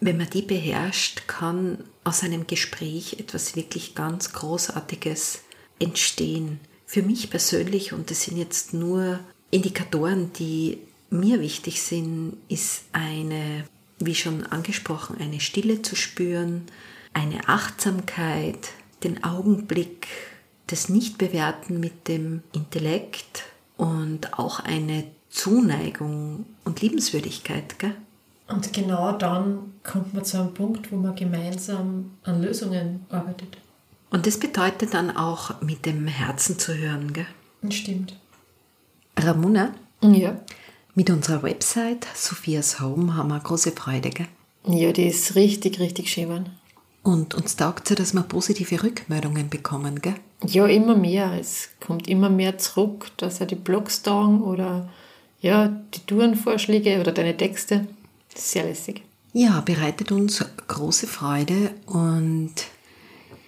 wenn 0.00 0.16
man 0.16 0.30
die 0.30 0.42
beherrscht, 0.42 1.26
kann 1.26 1.84
aus 2.04 2.22
einem 2.22 2.46
Gespräch 2.46 3.18
etwas 3.18 3.54
wirklich 3.56 3.94
ganz 3.94 4.32
Großartiges 4.32 5.42
entstehen. 5.78 6.60
Für 6.86 7.02
mich 7.02 7.30
persönlich, 7.30 7.92
und 7.92 8.10
das 8.10 8.22
sind 8.22 8.36
jetzt 8.36 8.74
nur 8.74 9.20
Indikatoren, 9.50 10.32
die 10.32 10.78
mir 11.10 11.40
wichtig 11.40 11.82
sind, 11.82 12.36
ist 12.48 12.84
eine, 12.92 13.64
wie 13.98 14.14
schon 14.14 14.46
angesprochen, 14.46 15.18
eine 15.20 15.40
Stille 15.40 15.82
zu 15.82 15.94
spüren, 15.94 16.62
eine 17.12 17.48
Achtsamkeit, 17.48 18.70
den 19.04 19.22
Augenblick, 19.22 20.08
das 20.66 20.88
Nichtbewerten 20.88 21.80
mit 21.80 22.08
dem 22.08 22.42
Intellekt 22.52 23.44
und 23.76 24.38
auch 24.38 24.60
eine 24.60 25.04
Zuneigung 25.30 26.46
und 26.64 26.80
Liebenswürdigkeit. 26.80 27.78
Gell? 27.78 27.94
Und 28.48 28.72
genau 28.72 29.12
dann 29.12 29.74
kommt 29.82 30.14
man 30.14 30.24
zu 30.24 30.38
einem 30.38 30.54
Punkt, 30.54 30.92
wo 30.92 30.96
man 30.96 31.14
gemeinsam 31.14 32.12
an 32.22 32.42
Lösungen 32.42 33.06
arbeitet. 33.08 33.56
Und 34.10 34.26
das 34.26 34.38
bedeutet 34.38 34.92
dann 34.92 35.16
auch 35.16 35.60
mit 35.62 35.86
dem 35.86 36.06
Herzen 36.06 36.58
zu 36.58 36.76
hören. 36.76 37.12
Gell? 37.12 37.26
Stimmt. 37.70 38.14
Ramona? 39.18 39.72
Ja. 40.02 40.38
Mit 40.94 41.08
unserer 41.08 41.42
Website 41.42 42.06
Sophias 42.14 42.80
Home 42.80 43.16
haben 43.16 43.28
wir 43.28 43.40
große 43.40 43.72
Freude. 43.72 44.10
Gell? 44.10 44.28
Ja, 44.66 44.92
die 44.92 45.06
ist 45.06 45.34
richtig, 45.34 45.80
richtig 45.80 46.10
schön. 46.12 46.50
Und 47.02 47.34
uns 47.34 47.56
taugt 47.56 47.90
es, 47.90 47.96
dass 47.96 48.14
wir 48.14 48.22
positive 48.22 48.82
Rückmeldungen 48.82 49.50
bekommen, 49.50 50.00
gell? 50.00 50.14
Ja, 50.46 50.66
immer 50.66 50.96
mehr. 50.96 51.32
Es 51.38 51.70
kommt 51.84 52.08
immer 52.08 52.30
mehr 52.30 52.58
zurück, 52.58 53.10
dass 53.16 53.40
er 53.40 53.46
die 53.46 53.56
Blogs 53.56 54.02
taugen 54.02 54.42
oder 54.42 54.88
ja, 55.40 55.68
die 55.68 56.00
Tourenvorschläge 56.06 57.00
oder 57.00 57.12
deine 57.12 57.36
Texte. 57.36 57.88
Sehr 58.34 58.64
lässig. 58.64 59.02
Ja, 59.32 59.60
bereitet 59.60 60.12
uns 60.12 60.44
große 60.68 61.06
Freude 61.06 61.70
und 61.86 62.52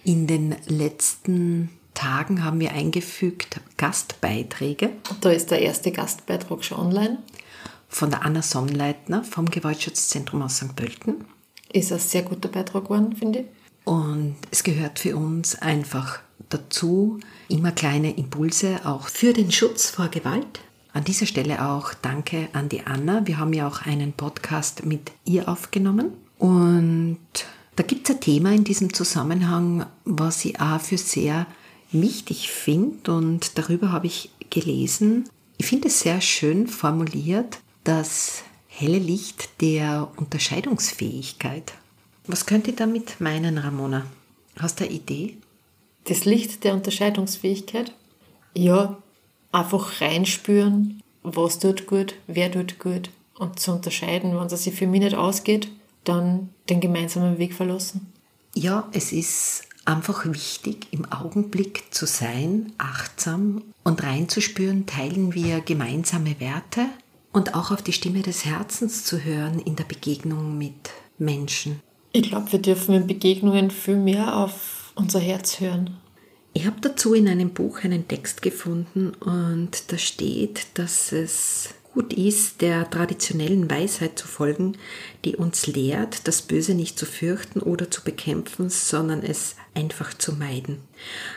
in 0.03 0.27
den 0.27 0.55
letzten 0.67 1.69
Tagen 1.93 2.43
haben 2.43 2.59
wir 2.59 2.73
eingefügt 2.73 3.61
Gastbeiträge. 3.77 4.89
Da 5.21 5.31
ist 5.31 5.51
der 5.51 5.61
erste 5.61 5.91
Gastbeitrag 5.91 6.63
schon 6.63 6.79
online. 6.79 7.19
Von 7.87 8.09
der 8.09 8.25
Anna 8.25 8.41
Sonnleitner 8.41 9.23
vom 9.23 9.49
Gewaltschutzzentrum 9.49 10.41
aus 10.41 10.57
St. 10.57 10.75
Pölten. 10.75 11.23
Ist 11.75 11.91
ein 11.91 11.99
sehr 11.99 12.21
guter 12.21 12.47
Beitrag 12.47 12.85
geworden, 12.85 13.15
finde 13.15 13.39
ich. 13.39 13.45
Und 13.83 14.37
es 14.49 14.63
gehört 14.63 14.97
für 14.97 15.17
uns 15.17 15.55
einfach 15.55 16.19
dazu, 16.47 17.19
immer 17.49 17.73
kleine 17.73 18.15
Impulse 18.15 18.79
auch 18.85 19.09
für 19.09 19.33
den 19.33 19.51
Schutz 19.51 19.89
vor 19.89 20.07
Gewalt 20.07 20.61
an 20.93 21.03
dieser 21.03 21.25
Stelle 21.25 21.67
auch 21.69 21.93
danke 21.93 22.47
an 22.53 22.69
die 22.69 22.87
Anna. 22.87 23.27
Wir 23.27 23.37
haben 23.37 23.51
ja 23.51 23.67
auch 23.67 23.81
einen 23.81 24.13
Podcast 24.13 24.85
mit 24.85 25.11
ihr 25.25 25.49
aufgenommen. 25.49 26.13
Und 26.39 27.19
da 27.75 27.83
gibt 27.83 28.09
es 28.09 28.15
ein 28.15 28.21
Thema 28.21 28.53
in 28.53 28.63
diesem 28.63 28.93
Zusammenhang, 28.93 29.85
was 30.05 30.45
ich 30.45 30.61
auch 30.61 30.79
für 30.79 30.97
sehr 30.97 31.47
wichtig 31.91 32.49
finde. 32.49 33.13
Und 33.13 33.57
darüber 33.57 33.91
habe 33.91 34.07
ich 34.07 34.31
gelesen. 34.49 35.27
Ich 35.57 35.65
finde 35.65 35.89
es 35.89 35.99
sehr 35.99 36.21
schön 36.21 36.67
formuliert, 36.67 37.59
das 37.83 38.43
helle 38.75 38.99
Licht 38.99 39.61
der 39.61 40.11
Unterscheidungsfähigkeit. 40.17 41.73
Was 42.27 42.45
könnt 42.45 42.67
ihr 42.67 42.75
damit 42.75 43.21
meinen, 43.21 43.57
Ramona? 43.57 44.05
Hast 44.59 44.79
du 44.79 44.83
eine 44.83 44.93
Idee? 44.93 45.37
Das 46.05 46.25
Licht 46.25 46.63
der 46.63 46.73
Unterscheidungsfähigkeit? 46.73 47.93
Ja, 48.53 48.97
einfach 49.51 50.01
reinspüren, 50.01 51.01
was 51.23 51.59
tut 51.59 51.87
gut, 51.87 52.15
wer 52.27 52.51
tut 52.51 52.77
gut 52.79 53.09
und 53.37 53.59
zu 53.59 53.71
unterscheiden, 53.71 54.37
wenn 54.37 54.47
es 54.47 54.63
sich 54.63 54.75
für 54.75 54.87
mich 54.87 55.01
nicht 55.01 55.15
ausgeht, 55.15 55.69
dann 56.03 56.49
den 56.69 56.81
gemeinsamen 56.81 57.37
Weg 57.37 57.53
verlassen. 57.53 58.11
Ja, 58.53 58.89
es 58.91 59.11
ist 59.11 59.63
einfach 59.85 60.25
wichtig, 60.25 60.87
im 60.91 61.09
Augenblick 61.11 61.83
zu 61.91 62.05
sein, 62.05 62.73
achtsam 62.77 63.61
und 63.83 64.03
reinzuspüren, 64.03 64.85
teilen 64.85 65.33
wir 65.33 65.61
gemeinsame 65.61 66.39
Werte 66.39 66.87
und 67.35 67.53
auch 67.53 67.69
auf 67.71 67.81
die 67.81 67.91
Stimme 67.91 68.21
des 68.21 68.45
Herzens 68.45 69.03
zu 69.03 69.21
hören 69.21 69.59
in 69.59 69.75
der 69.75 69.83
Begegnung 69.83 70.57
mit 70.57 70.91
Menschen. 71.17 71.81
Ich 72.13 72.29
glaube, 72.29 72.53
wir 72.53 72.59
dürfen 72.59 72.95
in 72.95 73.07
Begegnungen 73.07 73.71
viel 73.71 73.97
mehr 73.97 74.37
auf 74.37 74.93
unser 74.95 75.19
Herz 75.19 75.59
hören. 75.59 75.97
Ich 76.53 76.65
habe 76.65 76.77
dazu 76.79 77.13
in 77.13 77.27
einem 77.27 77.49
Buch 77.49 77.83
einen 77.83 78.07
Text 78.07 78.41
gefunden 78.41 79.09
und 79.15 79.91
da 79.91 79.97
steht, 79.97 80.67
dass 80.75 81.11
es 81.11 81.73
gut 81.93 82.13
ist, 82.13 82.61
der 82.61 82.89
traditionellen 82.89 83.69
Weisheit 83.69 84.17
zu 84.17 84.27
folgen, 84.27 84.77
die 85.25 85.35
uns 85.35 85.67
lehrt, 85.67 86.29
das 86.29 86.41
Böse 86.41 86.73
nicht 86.73 86.97
zu 86.97 87.05
fürchten 87.05 87.59
oder 87.59 87.91
zu 87.91 88.01
bekämpfen, 88.05 88.69
sondern 88.69 89.23
es 89.23 89.57
einfach 89.73 90.13
zu 90.13 90.31
meiden. 90.31 90.77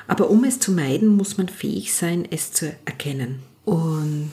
Aber 0.06 0.30
um 0.30 0.44
es 0.44 0.60
zu 0.60 0.70
meiden, 0.70 1.08
muss 1.08 1.38
man 1.38 1.48
fähig 1.48 1.92
sein, 1.92 2.24
es 2.30 2.52
zu 2.52 2.72
erkennen. 2.84 3.40
Und 3.64 4.30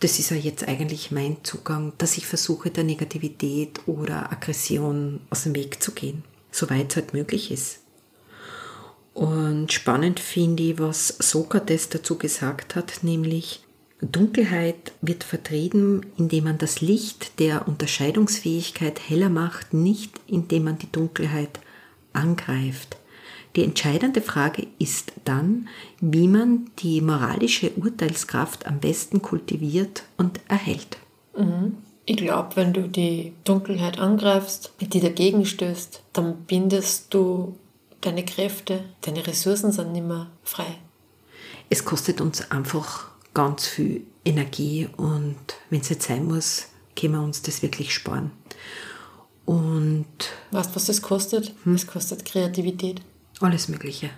das 0.00 0.18
ist 0.18 0.30
ja 0.30 0.36
jetzt 0.36 0.66
eigentlich 0.66 1.10
mein 1.10 1.36
Zugang, 1.42 1.92
dass 1.98 2.16
ich 2.16 2.26
versuche, 2.26 2.70
der 2.70 2.84
Negativität 2.84 3.80
oder 3.86 4.32
Aggression 4.32 5.20
aus 5.30 5.44
dem 5.44 5.54
Weg 5.54 5.82
zu 5.82 5.92
gehen, 5.92 6.24
soweit 6.50 6.90
es 6.90 6.96
halt 6.96 7.12
möglich 7.12 7.50
ist. 7.50 7.80
Und 9.12 9.72
spannend 9.72 10.18
finde 10.18 10.62
ich, 10.62 10.78
was 10.78 11.08
Sokrates 11.08 11.90
dazu 11.90 12.16
gesagt 12.16 12.76
hat, 12.76 13.02
nämlich 13.02 13.62
Dunkelheit 14.00 14.92
wird 15.02 15.24
vertrieben, 15.24 16.06
indem 16.16 16.44
man 16.44 16.58
das 16.58 16.80
Licht 16.80 17.38
der 17.38 17.68
Unterscheidungsfähigkeit 17.68 19.10
heller 19.10 19.28
macht, 19.28 19.74
nicht 19.74 20.18
indem 20.26 20.64
man 20.64 20.78
die 20.78 20.90
Dunkelheit 20.90 21.60
angreift. 22.14 22.96
Die 23.56 23.64
entscheidende 23.64 24.20
Frage 24.20 24.66
ist 24.78 25.12
dann, 25.24 25.68
wie 26.00 26.28
man 26.28 26.70
die 26.78 27.00
moralische 27.00 27.70
Urteilskraft 27.72 28.66
am 28.66 28.78
besten 28.78 29.22
kultiviert 29.22 30.04
und 30.16 30.40
erhält. 30.48 30.98
Mhm. 31.36 31.76
Ich 32.06 32.16
glaube, 32.16 32.56
wenn 32.56 32.72
du 32.72 32.88
die 32.88 33.34
Dunkelheit 33.44 33.98
angreifst, 33.98 34.72
die 34.80 35.00
dagegen 35.00 35.44
stößt, 35.46 36.02
dann 36.12 36.44
bindest 36.46 37.12
du 37.14 37.56
deine 38.00 38.24
Kräfte, 38.24 38.84
deine 39.02 39.26
Ressourcen 39.26 39.72
sind 39.72 39.92
nicht 39.92 40.06
mehr 40.06 40.28
frei. 40.42 40.78
Es 41.68 41.84
kostet 41.84 42.20
uns 42.20 42.50
einfach 42.50 43.08
ganz 43.34 43.66
viel 43.66 44.02
Energie 44.24 44.88
und 44.96 45.36
wenn 45.70 45.80
es 45.80 45.88
jetzt 45.88 46.08
sein 46.08 46.26
muss, 46.26 46.66
können 46.96 47.14
wir 47.14 47.22
uns 47.22 47.42
das 47.42 47.62
wirklich 47.62 47.94
sparen. 47.94 48.32
Und 49.44 50.06
weißt 50.50 50.70
du, 50.70 50.76
was 50.76 50.86
das 50.86 51.02
kostet? 51.02 51.54
Hm? 51.64 51.74
Es 51.74 51.86
kostet 51.86 52.24
Kreativität. 52.24 53.02
Alles 53.40 53.68
Mögliche. 53.68 54.10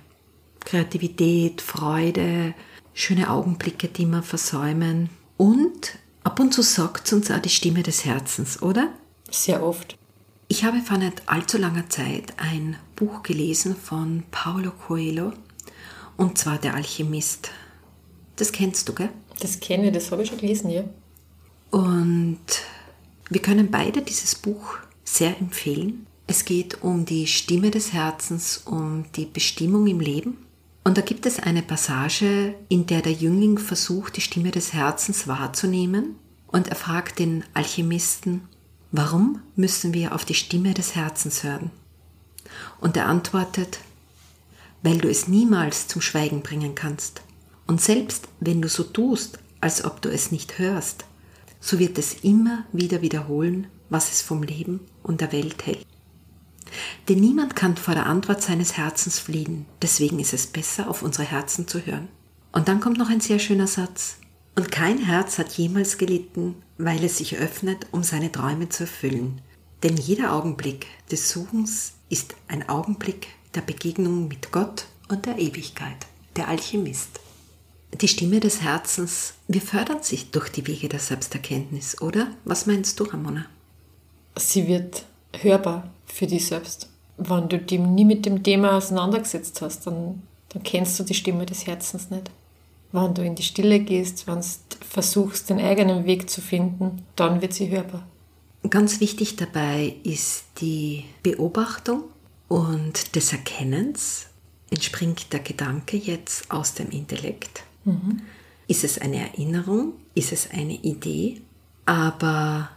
Kreativität, 0.60 1.60
Freude, 1.60 2.54
schöne 2.92 3.30
Augenblicke, 3.30 3.88
die 3.88 4.06
wir 4.06 4.22
versäumen. 4.22 5.10
Und 5.36 5.98
ab 6.24 6.40
und 6.40 6.52
zu 6.52 6.62
sagt 6.62 7.12
uns 7.12 7.30
auch 7.30 7.38
die 7.38 7.48
Stimme 7.48 7.82
des 7.82 8.04
Herzens, 8.04 8.62
oder? 8.62 8.92
Sehr 9.30 9.62
oft. 9.62 9.96
Ich 10.48 10.64
habe 10.64 10.80
vor 10.80 10.98
nicht 10.98 11.22
allzu 11.26 11.56
langer 11.56 11.88
Zeit 11.88 12.34
ein 12.36 12.76
Buch 12.96 13.22
gelesen 13.22 13.74
von 13.76 14.24
Paulo 14.30 14.72
Coelho 14.72 15.32
und 16.16 16.36
zwar 16.36 16.58
Der 16.58 16.74
Alchemist. 16.74 17.50
Das 18.36 18.52
kennst 18.52 18.88
du, 18.88 18.94
gell? 18.94 19.08
Das 19.40 19.60
kenne 19.60 19.86
ich, 19.86 19.92
das 19.92 20.10
habe 20.10 20.22
ich 20.22 20.28
schon 20.28 20.38
gelesen, 20.38 20.70
ja. 20.70 20.84
Und 21.70 22.38
wir 23.30 23.40
können 23.40 23.70
beide 23.70 24.02
dieses 24.02 24.34
Buch 24.34 24.76
sehr 25.04 25.38
empfehlen. 25.38 26.06
Es 26.32 26.46
geht 26.46 26.82
um 26.82 27.04
die 27.04 27.26
Stimme 27.26 27.70
des 27.70 27.92
Herzens, 27.92 28.62
um 28.64 29.04
die 29.16 29.26
Bestimmung 29.26 29.86
im 29.86 30.00
Leben. 30.00 30.38
Und 30.82 30.96
da 30.96 31.02
gibt 31.02 31.26
es 31.26 31.38
eine 31.38 31.60
Passage, 31.60 32.54
in 32.70 32.86
der 32.86 33.02
der 33.02 33.12
Jüngling 33.12 33.58
versucht, 33.58 34.16
die 34.16 34.22
Stimme 34.22 34.50
des 34.50 34.72
Herzens 34.72 35.28
wahrzunehmen. 35.28 36.14
Und 36.46 36.68
er 36.68 36.76
fragt 36.76 37.18
den 37.18 37.44
Alchemisten, 37.52 38.48
Warum 38.92 39.42
müssen 39.56 39.92
wir 39.92 40.14
auf 40.14 40.24
die 40.24 40.32
Stimme 40.32 40.72
des 40.72 40.94
Herzens 40.94 41.42
hören? 41.42 41.70
Und 42.80 42.96
er 42.96 43.08
antwortet, 43.08 43.80
weil 44.82 44.96
du 44.96 45.10
es 45.10 45.28
niemals 45.28 45.86
zum 45.86 46.00
Schweigen 46.00 46.40
bringen 46.40 46.74
kannst. 46.74 47.20
Und 47.66 47.82
selbst 47.82 48.26
wenn 48.40 48.62
du 48.62 48.70
so 48.70 48.84
tust, 48.84 49.38
als 49.60 49.84
ob 49.84 50.00
du 50.00 50.08
es 50.08 50.32
nicht 50.32 50.58
hörst, 50.58 51.04
so 51.60 51.78
wird 51.78 51.98
es 51.98 52.24
immer 52.24 52.64
wieder 52.72 53.02
wiederholen, 53.02 53.66
was 53.90 54.10
es 54.10 54.22
vom 54.22 54.42
Leben 54.42 54.80
und 55.02 55.20
der 55.20 55.30
Welt 55.32 55.66
hält. 55.66 55.86
Denn 57.08 57.18
niemand 57.18 57.56
kann 57.56 57.76
vor 57.76 57.94
der 57.94 58.06
Antwort 58.06 58.42
seines 58.42 58.76
Herzens 58.76 59.18
fliehen, 59.18 59.66
deswegen 59.80 60.20
ist 60.20 60.32
es 60.32 60.46
besser, 60.46 60.88
auf 60.88 61.02
unsere 61.02 61.24
Herzen 61.24 61.66
zu 61.66 61.84
hören. 61.84 62.08
Und 62.52 62.68
dann 62.68 62.80
kommt 62.80 62.98
noch 62.98 63.10
ein 63.10 63.20
sehr 63.20 63.38
schöner 63.38 63.66
Satz. 63.66 64.18
Und 64.54 64.70
kein 64.70 64.98
Herz 64.98 65.38
hat 65.38 65.52
jemals 65.52 65.98
gelitten, 65.98 66.54
weil 66.78 67.02
es 67.02 67.18
sich 67.18 67.36
öffnet, 67.36 67.86
um 67.90 68.02
seine 68.02 68.30
Träume 68.30 68.68
zu 68.68 68.84
erfüllen. 68.84 69.40
Denn 69.82 69.96
jeder 69.96 70.32
Augenblick 70.32 70.86
des 71.10 71.30
Suchens 71.30 71.94
ist 72.08 72.34
ein 72.48 72.68
Augenblick 72.68 73.28
der 73.54 73.62
Begegnung 73.62 74.28
mit 74.28 74.52
Gott 74.52 74.86
und 75.08 75.26
der 75.26 75.38
Ewigkeit, 75.38 76.06
der 76.36 76.48
Alchemist. 76.48 77.20
Die 78.00 78.08
Stimme 78.08 78.40
des 78.40 78.62
Herzens, 78.62 79.34
wir 79.48 79.60
fördern 79.60 80.02
sich 80.02 80.30
durch 80.30 80.48
die 80.50 80.66
Wege 80.66 80.88
der 80.88 81.00
Selbsterkenntnis, 81.00 82.00
oder? 82.00 82.28
Was 82.44 82.66
meinst 82.66 83.00
du, 83.00 83.04
Ramona? 83.04 83.46
sie 84.36 84.66
wird 84.66 85.04
hörbar 85.40 85.90
für 86.06 86.26
dich 86.26 86.46
selbst. 86.46 86.88
Wenn 87.28 87.48
du 87.48 87.58
dich 87.58 87.78
nie 87.78 88.04
mit 88.04 88.26
dem 88.26 88.42
Thema 88.42 88.76
auseinandergesetzt 88.76 89.60
hast, 89.62 89.86
dann, 89.86 90.22
dann 90.50 90.62
kennst 90.62 90.98
du 90.98 91.04
die 91.04 91.14
Stimme 91.14 91.46
des 91.46 91.66
Herzens 91.66 92.10
nicht. 92.10 92.30
Wenn 92.92 93.14
du 93.14 93.22
in 93.22 93.34
die 93.34 93.42
Stille 93.42 93.80
gehst, 93.80 94.26
wenn 94.26 94.40
du 94.40 94.46
versuchst, 94.88 95.48
den 95.48 95.60
eigenen 95.60 96.04
Weg 96.04 96.28
zu 96.28 96.40
finden, 96.40 97.02
dann 97.16 97.40
wird 97.40 97.54
sie 97.54 97.70
hörbar. 97.70 98.06
Ganz 98.68 99.00
wichtig 99.00 99.36
dabei 99.36 99.96
ist 100.04 100.44
die 100.60 101.04
Beobachtung 101.22 102.04
und 102.48 103.16
des 103.16 103.32
Erkennens. 103.32 104.26
Entspringt 104.70 105.32
der 105.32 105.40
Gedanke 105.40 105.96
jetzt 105.96 106.50
aus 106.50 106.74
dem 106.74 106.90
Intellekt? 106.90 107.62
Mhm. 107.84 108.22
Ist 108.68 108.84
es 108.84 108.98
eine 108.98 109.16
Erinnerung? 109.16 109.94
Ist 110.14 110.32
es 110.32 110.50
eine 110.50 110.74
Idee? 110.74 111.40
Aber 111.84 112.70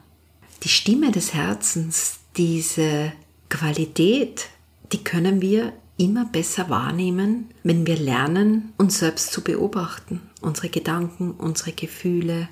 die 0.64 0.70
Stimme 0.70 1.12
des 1.12 1.34
Herzens, 1.34 2.20
diese 2.36 3.14
Qualität, 3.50 4.50
die 4.92 5.04
können 5.04 5.42
wir 5.42 5.74
immer 5.98 6.26
besser 6.26 6.70
wahrnehmen, 6.70 7.50
wenn 7.64 7.88
wir 7.88 7.98
lernen, 7.98 8.74
uns 8.78 9.00
selbst 9.00 9.32
zu 9.32 9.42
beobachten, 9.42 10.22
unsere 10.42 10.70
Gedanken, 10.70 11.32
unsere 11.32 11.72
Gefühle, 11.72 12.50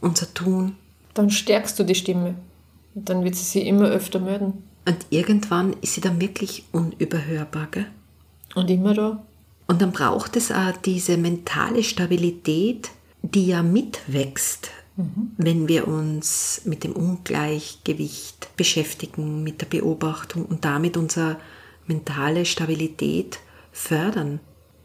unser 0.00 0.32
Tun. 0.32 0.76
Dann 1.14 1.30
stärkst 1.30 1.78
du 1.78 1.84
die 1.84 1.94
Stimme. 1.94 2.36
Und 2.94 3.08
dann 3.08 3.24
wird 3.24 3.34
sie 3.34 3.44
sich 3.44 3.66
immer 3.66 3.88
öfter 3.88 4.18
melden. 4.18 4.64
Und 4.86 5.06
irgendwann 5.10 5.74
ist 5.82 5.94
sie 5.94 6.00
dann 6.00 6.20
wirklich 6.20 6.64
unüberhörbar, 6.72 7.68
gell? 7.70 7.86
Und 8.54 8.70
immer 8.70 8.94
da. 8.94 9.22
Und 9.66 9.82
dann 9.82 9.92
braucht 9.92 10.36
es 10.36 10.50
auch 10.50 10.76
diese 10.78 11.18
mentale 11.18 11.82
Stabilität, 11.82 12.90
die 13.22 13.48
ja 13.48 13.62
mitwächst, 13.62 14.70
mhm. 14.98 15.32
wenn 15.38 15.68
wir 15.68 15.88
uns 15.88 16.62
mit 16.64 16.84
dem 16.84 16.92
Ungleichgewicht 16.92 18.54
beschäftigen, 18.56 19.42
mit 19.42 19.62
der 19.62 19.66
Beobachtung 19.66 20.44
und 20.44 20.64
damit 20.64 20.96
unsere 20.96 21.38
mentale 21.86 22.44
Stabilität 22.44 23.38
fördern. 23.72 24.40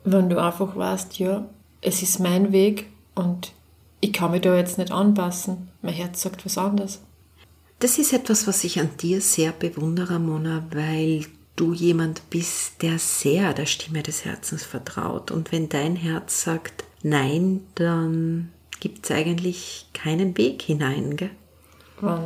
Wenn 0.06 0.30
du 0.30 0.42
einfach 0.42 0.76
weißt, 0.76 1.20
ja, 1.20 1.50
es 1.82 2.02
ist 2.02 2.20
mein 2.20 2.52
Weg 2.52 2.88
und 3.16 3.52
ich 4.00 4.14
kann 4.14 4.32
mich 4.32 4.42
da 4.42 4.56
jetzt 4.56 4.78
nicht 4.78 4.92
anpassen, 4.92 5.70
mein 5.82 5.94
Herz 5.94 6.22
sagt 6.22 6.46
was 6.46 6.58
anderes. 6.58 7.02
Das 7.80 7.98
ist 7.98 8.14
etwas, 8.14 8.48
was 8.48 8.64
ich 8.64 8.80
an 8.80 8.90
dir 9.02 9.20
sehr 9.20 9.52
bewundere, 9.52 10.20
Mona, 10.20 10.66
weil 10.72 11.26
du 11.56 11.74
jemand 11.74 12.30
bist, 12.30 12.82
der 12.82 12.98
sehr 12.98 13.54
der 13.54 13.66
Stimme 13.66 14.04
des 14.04 14.24
Herzens 14.24 14.64
vertraut. 14.64 15.32
Und 15.32 15.52
wenn 15.52 15.68
dein 15.70 15.96
Herz 15.96 16.44
sagt 16.44 16.86
Nein, 17.04 17.62
dann 17.76 18.53
gibt 18.84 19.06
es 19.06 19.12
eigentlich 19.12 19.88
keinen 19.94 20.38
Weg 20.38 20.62
hinein. 20.62 21.16
Gell? 21.16 21.32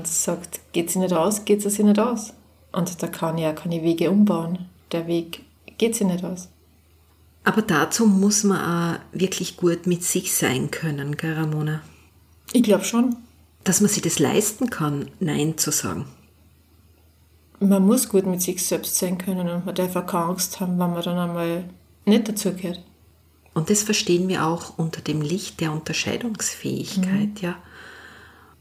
Es 0.02 0.24
sagt, 0.24 0.60
geht 0.74 0.90
sie 0.90 1.00
nicht 1.00 1.14
aus, 1.14 1.46
geht 1.46 1.62
sie 1.62 1.84
nicht 1.84 2.00
aus. 2.00 2.34
Und 2.72 3.02
da 3.02 3.08
kann 3.08 3.38
ja 3.38 3.54
keine 3.54 3.84
Wege 3.84 4.10
umbauen. 4.10 4.66
Der 4.92 5.06
Weg 5.06 5.44
geht 5.78 5.96
sie 5.96 6.06
nicht 6.06 6.24
aus. 6.24 6.50
Aber 7.44 7.62
dazu 7.62 8.08
muss 8.08 8.44
man 8.44 8.60
auch 8.60 9.00
wirklich 9.12 9.56
gut 9.56 9.86
mit 9.86 10.04
sich 10.04 10.34
sein 10.34 10.72
können, 10.72 11.16
gell, 11.16 11.34
Ramona? 11.34 11.82
Ich 12.52 12.64
glaube 12.64 12.84
schon. 12.84 13.16
Dass 13.64 13.80
man 13.80 13.90
sich 13.90 14.02
das 14.02 14.18
leisten 14.18 14.70
kann, 14.70 15.12
Nein 15.20 15.58
zu 15.58 15.72
sagen 15.72 16.06
man 17.60 17.86
muss 17.86 18.10
gut 18.10 18.26
mit 18.26 18.42
sich 18.42 18.64
selbst 18.66 18.98
sein 18.98 19.18
können 19.18 19.50
und 19.50 19.66
man 19.66 19.76
darf 19.76 19.96
auch 19.96 20.06
keine 20.06 20.26
Angst 20.26 20.60
haben, 20.60 20.78
wenn 20.80 20.92
man 20.92 21.02
dann 21.02 21.18
einmal 21.18 21.64
nicht 22.06 22.28
dazugehört. 22.28 22.82
Und 23.58 23.72
das 23.72 23.82
verstehen 23.82 24.28
wir 24.28 24.46
auch 24.46 24.78
unter 24.78 25.02
dem 25.02 25.22
Licht 25.22 25.60
der 25.62 25.72
Unterscheidungsfähigkeit, 25.72 27.34
mhm. 27.34 27.42
ja. 27.42 27.56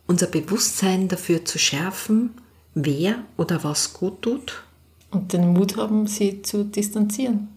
Unser 0.07 0.27
Bewusstsein 0.27 1.09
dafür 1.09 1.45
zu 1.45 1.59
schärfen, 1.59 2.31
wer 2.75 3.17
oder 3.37 3.63
was 3.63 3.93
gut 3.93 4.23
tut. 4.23 4.63
Und 5.11 5.35
den 5.35 5.53
Mut 5.53 5.77
haben, 5.77 6.07
sie 6.07 6.41
zu 6.41 6.65
distanzieren. 6.65 7.49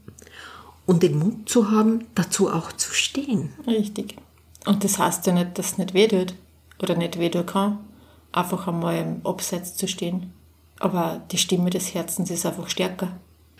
Und 0.85 1.01
den 1.03 1.17
Mut 1.17 1.47
zu 1.47 1.71
haben, 1.71 2.07
dazu 2.13 2.51
auch 2.51 2.73
zu 2.73 2.93
stehen. 2.93 3.53
Richtig. 3.65 4.17
Und 4.65 4.83
das 4.83 4.99
heißt 4.99 5.25
ja 5.27 5.33
nicht, 5.33 5.57
dass 5.57 5.73
es 5.73 5.77
nicht 5.77 5.93
weh 5.93 6.07
tut 6.07 6.33
oder 6.81 6.95
nicht 6.95 7.19
weh 7.19 7.29
tun 7.29 7.45
kann, 7.45 7.77
einfach 8.31 8.67
einmal 8.67 8.97
im 8.97 9.25
Abseits 9.25 9.75
zu 9.75 9.87
stehen 9.87 10.33
aber 10.79 11.21
die 11.31 11.37
Stimme 11.37 11.69
des 11.69 11.93
Herzens 11.93 12.31
ist 12.31 12.45
einfach 12.45 12.69
stärker. 12.69 13.09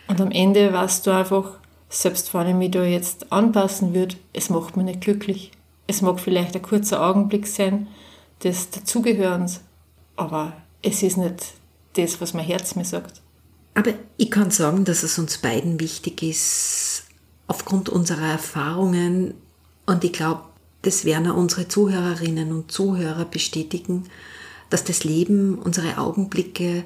Und 0.08 0.20
am 0.22 0.32
Ende 0.32 0.74
weißt 0.74 1.06
du 1.06 1.12
einfach, 1.12 1.60
selbst 1.90 2.34
wenn 2.34 2.48
ich 2.48 2.56
mich 2.56 2.72
da 2.72 2.84
jetzt 2.84 3.32
anpassen 3.32 3.94
würde, 3.94 4.16
es 4.32 4.50
macht 4.50 4.78
mich 4.78 4.86
nicht 4.86 5.02
glücklich. 5.02 5.52
Es 5.88 6.02
mag 6.02 6.20
vielleicht 6.20 6.56
ein 6.56 6.62
kurzer 6.62 7.04
Augenblick 7.04 7.48
sein 7.48 7.88
des 8.44 8.70
Dazugehörens, 8.70 9.62
aber 10.16 10.54
es 10.82 11.04
ist 11.04 11.18
nicht 11.18 11.54
das, 11.94 12.22
was 12.22 12.34
mein 12.34 12.46
Herz 12.46 12.76
mir 12.76 12.86
sagt. 12.86 13.22
Aber 13.74 13.94
ich 14.18 14.32
kann 14.32 14.52
sagen, 14.52 14.86
dass 14.86 15.04
es 15.04 15.18
uns 15.18 15.40
beiden 15.40 15.80
wichtig 15.80 16.22
ist, 16.22 17.04
aufgrund 17.48 17.90
unserer 17.90 18.28
Erfahrungen, 18.28 19.34
und 19.86 20.04
ich 20.04 20.14
glaube, 20.14 20.44
das 20.84 21.06
werden 21.06 21.30
auch 21.30 21.38
unsere 21.38 21.68
Zuhörerinnen 21.68 22.52
und 22.52 22.72
Zuhörer 22.72 23.26
bestätigen, 23.26 24.06
dass 24.70 24.84
das 24.84 25.04
Leben, 25.04 25.58
unsere 25.58 25.98
Augenblicke 25.98 26.84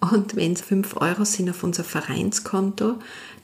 Und 0.00 0.36
wenn 0.36 0.52
es 0.52 0.60
5 0.60 0.96
Euro 0.96 1.24
sind 1.24 1.50
auf 1.50 1.64
unser 1.64 1.84
Vereinskonto, 1.84 2.96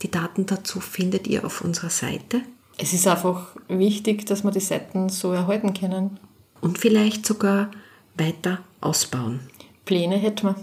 die 0.02 0.10
Daten 0.10 0.46
dazu 0.46 0.80
findet 0.80 1.26
ihr 1.26 1.44
auf 1.44 1.62
unserer 1.62 1.90
Seite. 1.90 2.42
Es 2.78 2.92
ist 2.92 3.06
einfach 3.06 3.54
wichtig, 3.68 4.26
dass 4.26 4.44
wir 4.44 4.50
die 4.50 4.60
Seiten 4.60 5.08
so 5.08 5.32
erhalten 5.32 5.74
können. 5.74 6.18
Und 6.60 6.78
vielleicht 6.78 7.26
sogar 7.26 7.70
weiter 8.16 8.60
ausbauen. 8.80 9.40
Pläne 9.84 10.16
hätten 10.16 10.48
wir. 10.48 10.56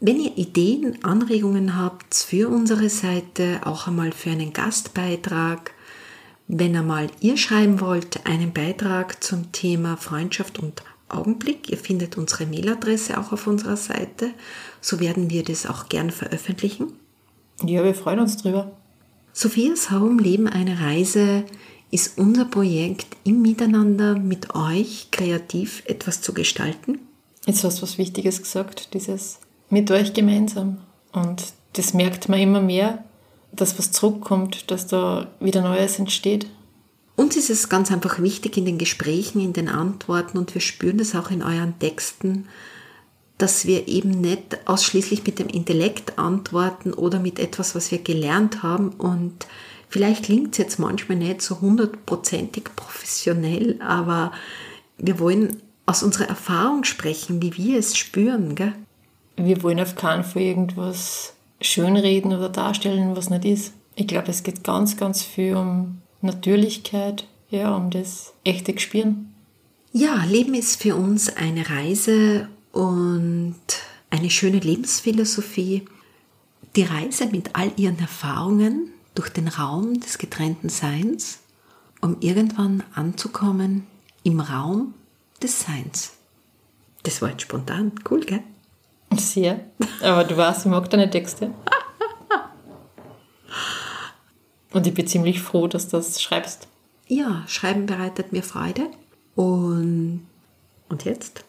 Wenn 0.00 0.20
ihr 0.20 0.36
Ideen, 0.36 1.02
Anregungen 1.04 1.76
habt 1.76 2.14
für 2.14 2.48
unsere 2.48 2.88
Seite, 2.88 3.60
auch 3.64 3.86
einmal 3.86 4.10
für 4.10 4.30
einen 4.30 4.52
Gastbeitrag, 4.52 5.72
wenn 6.48 6.76
einmal 6.76 7.08
ihr 7.20 7.36
schreiben 7.36 7.80
wollt, 7.80 8.26
einen 8.26 8.52
Beitrag 8.52 9.22
zum 9.22 9.52
Thema 9.52 9.96
Freundschaft 9.96 10.58
und 10.58 10.82
Augenblick. 11.12 11.70
Ihr 11.70 11.78
findet 11.78 12.16
unsere 12.16 12.46
Mailadresse 12.46 13.18
auch 13.18 13.32
auf 13.32 13.46
unserer 13.46 13.76
Seite. 13.76 14.30
So 14.80 15.00
werden 15.00 15.30
wir 15.30 15.44
das 15.44 15.66
auch 15.66 15.88
gern 15.88 16.10
veröffentlichen. 16.10 16.92
Ja, 17.64 17.84
wir 17.84 17.94
freuen 17.94 18.20
uns 18.20 18.36
drüber. 18.36 18.72
Sophias 19.32 19.90
Home 19.90 20.20
Leben 20.20 20.48
eine 20.48 20.80
Reise 20.80 21.44
ist 21.90 22.18
unser 22.18 22.46
Projekt 22.46 23.06
im 23.24 23.42
Miteinander 23.42 24.18
mit 24.18 24.54
euch 24.54 25.08
kreativ 25.10 25.82
etwas 25.86 26.22
zu 26.22 26.32
gestalten. 26.32 26.98
Jetzt 27.46 27.64
hast 27.64 27.78
du 27.78 27.82
was 27.82 27.98
Wichtiges 27.98 28.42
gesagt, 28.42 28.94
dieses 28.94 29.40
Mit 29.68 29.90
euch 29.90 30.14
gemeinsam. 30.14 30.78
Und 31.12 31.44
das 31.74 31.94
merkt 31.94 32.28
man 32.28 32.40
immer 32.40 32.60
mehr, 32.60 33.04
dass 33.52 33.78
was 33.78 33.92
zurückkommt, 33.92 34.70
dass 34.70 34.86
da 34.86 35.28
wieder 35.40 35.60
Neues 35.60 35.98
entsteht. 35.98 36.46
Uns 37.14 37.36
ist 37.36 37.50
es 37.50 37.68
ganz 37.68 37.92
einfach 37.92 38.20
wichtig 38.20 38.56
in 38.56 38.64
den 38.64 38.78
Gesprächen, 38.78 39.40
in 39.40 39.52
den 39.52 39.68
Antworten 39.68 40.38
und 40.38 40.54
wir 40.54 40.60
spüren 40.60 40.98
das 40.98 41.14
auch 41.14 41.30
in 41.30 41.42
euren 41.42 41.78
Texten, 41.78 42.48
dass 43.38 43.66
wir 43.66 43.88
eben 43.88 44.10
nicht 44.10 44.66
ausschließlich 44.66 45.24
mit 45.26 45.38
dem 45.38 45.48
Intellekt 45.48 46.18
antworten 46.18 46.92
oder 46.92 47.18
mit 47.18 47.38
etwas, 47.38 47.74
was 47.74 47.90
wir 47.90 47.98
gelernt 47.98 48.62
haben 48.62 48.90
und 48.90 49.46
vielleicht 49.88 50.24
klingt 50.24 50.52
es 50.52 50.58
jetzt 50.58 50.78
manchmal 50.78 51.18
nicht 51.18 51.42
so 51.42 51.60
hundertprozentig 51.60 52.64
professionell, 52.76 53.80
aber 53.82 54.32
wir 54.96 55.18
wollen 55.18 55.60
aus 55.86 56.02
unserer 56.02 56.28
Erfahrung 56.28 56.84
sprechen, 56.84 57.42
wie 57.42 57.56
wir 57.56 57.78
es 57.78 57.96
spüren. 57.96 58.54
Gell? 58.54 58.72
Wir 59.36 59.62
wollen 59.62 59.80
auf 59.80 59.96
keinen 59.96 60.24
Fall 60.24 60.42
irgendwas 60.42 61.34
schönreden 61.60 62.32
oder 62.32 62.48
darstellen, 62.48 63.16
was 63.16 63.30
nicht 63.30 63.44
ist. 63.44 63.74
Ich 63.94 64.06
glaube, 64.06 64.30
es 64.30 64.42
geht 64.42 64.64
ganz, 64.64 64.96
ganz 64.96 65.22
viel 65.22 65.56
um 65.56 66.01
Natürlichkeit, 66.22 67.26
ja, 67.50 67.74
um 67.76 67.90
das 67.90 68.32
echte 68.44 68.72
Gespüren. 68.72 69.34
Ja, 69.92 70.24
Leben 70.24 70.54
ist 70.54 70.80
für 70.80 70.96
uns 70.96 71.36
eine 71.36 71.68
Reise 71.68 72.48
und 72.72 73.56
eine 74.10 74.30
schöne 74.30 74.58
Lebensphilosophie. 74.58 75.84
Die 76.76 76.84
Reise 76.84 77.26
mit 77.26 77.54
all 77.54 77.72
ihren 77.76 77.98
Erfahrungen 77.98 78.90
durch 79.14 79.28
den 79.28 79.48
Raum 79.48 80.00
des 80.00 80.16
getrennten 80.16 80.70
Seins, 80.70 81.40
um 82.00 82.16
irgendwann 82.20 82.82
anzukommen 82.94 83.86
im 84.22 84.40
Raum 84.40 84.94
des 85.42 85.60
Seins. 85.60 86.12
Das 87.02 87.20
war 87.20 87.30
jetzt 87.30 87.42
spontan. 87.42 87.92
Cool, 88.08 88.20
gell? 88.20 88.42
Sehr. 89.18 89.60
Aber 90.00 90.24
du 90.24 90.36
weißt, 90.36 90.64
ich 90.64 90.70
mag 90.70 90.88
deine 90.88 91.10
Texte. 91.10 91.50
Und 94.72 94.86
ich 94.86 94.94
bin 94.94 95.06
ziemlich 95.06 95.40
froh, 95.40 95.66
dass 95.66 95.88
du 95.88 95.98
das 95.98 96.22
schreibst. 96.22 96.66
Ja, 97.06 97.44
Schreiben 97.46 97.86
bereitet 97.86 98.32
mir 98.32 98.42
Freude. 98.42 98.88
Und, 99.34 100.26
und 100.88 101.04
jetzt? 101.04 101.44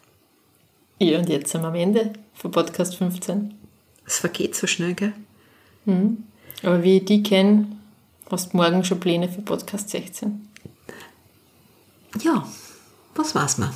Ja, 0.98 1.18
und 1.18 1.28
jetzt 1.28 1.50
sind 1.50 1.62
wir 1.62 1.68
am 1.68 1.74
Ende 1.74 2.12
von 2.34 2.50
Podcast 2.50 2.96
15. 2.96 3.54
Es 4.06 4.18
vergeht 4.18 4.54
so 4.54 4.66
schnell, 4.66 4.94
gell? 4.94 5.12
Mhm. 5.86 6.24
Aber 6.62 6.82
wie 6.82 6.98
ich 6.98 7.04
die 7.04 7.22
kenne, 7.22 7.66
hast 8.30 8.52
du 8.52 8.56
morgen 8.56 8.84
schon 8.84 9.00
Pläne 9.00 9.28
für 9.28 9.42
Podcast 9.42 9.90
16. 9.90 10.48
Ja, 12.22 12.46
was 13.14 13.34
war's 13.34 13.58
mal? 13.58 13.72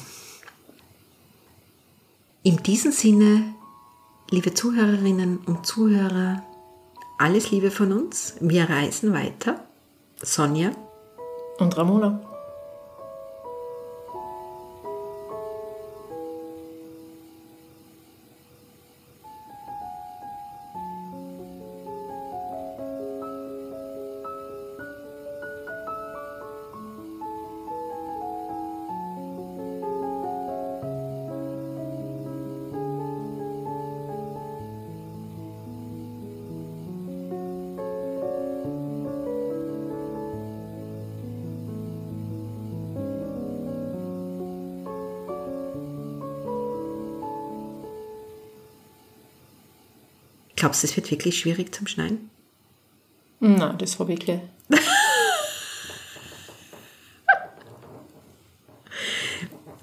In 2.42 2.62
diesem 2.62 2.92
Sinne, 2.92 3.54
liebe 4.30 4.54
Zuhörerinnen 4.54 5.38
und 5.38 5.66
Zuhörer, 5.66 6.42
alles 7.18 7.50
Liebe 7.50 7.70
von 7.70 7.92
uns. 7.92 8.36
Wir 8.40 8.70
reisen 8.70 9.12
weiter. 9.12 9.64
Sonja 10.22 10.70
und 11.58 11.76
Ramona. 11.76 12.27
Glaubst 50.58 50.82
du, 50.82 50.88
es 50.88 50.96
wird 50.96 51.10
wirklich 51.12 51.38
schwierig 51.38 51.72
zum 51.72 51.86
Schneiden? 51.86 52.30
Nein, 53.38 53.78
das 53.78 54.00
habe 54.00 54.12
ich 54.12 54.18
gleich. 54.18 54.40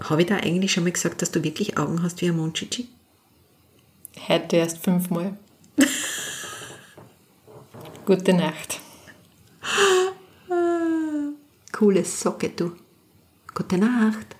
habe 0.01 0.21
ich 0.21 0.27
da 0.27 0.35
eigentlich 0.35 0.73
schon 0.73 0.83
mal 0.83 0.91
gesagt, 0.91 1.21
dass 1.21 1.31
du 1.31 1.45
wirklich 1.45 1.77
Augen 1.77 2.03
hast 2.03 2.19
wie 2.19 2.27
ein 2.27 2.35
Monchichi? 2.35 2.89
Heute 4.27 4.57
erst 4.57 4.79
fünfmal. 4.79 5.37
Gute 8.05 8.33
Nacht. 8.33 8.81
Coole 11.71 12.03
Socke, 12.03 12.49
du. 12.49 12.73
Gute 13.53 13.77
Nacht. 13.77 14.34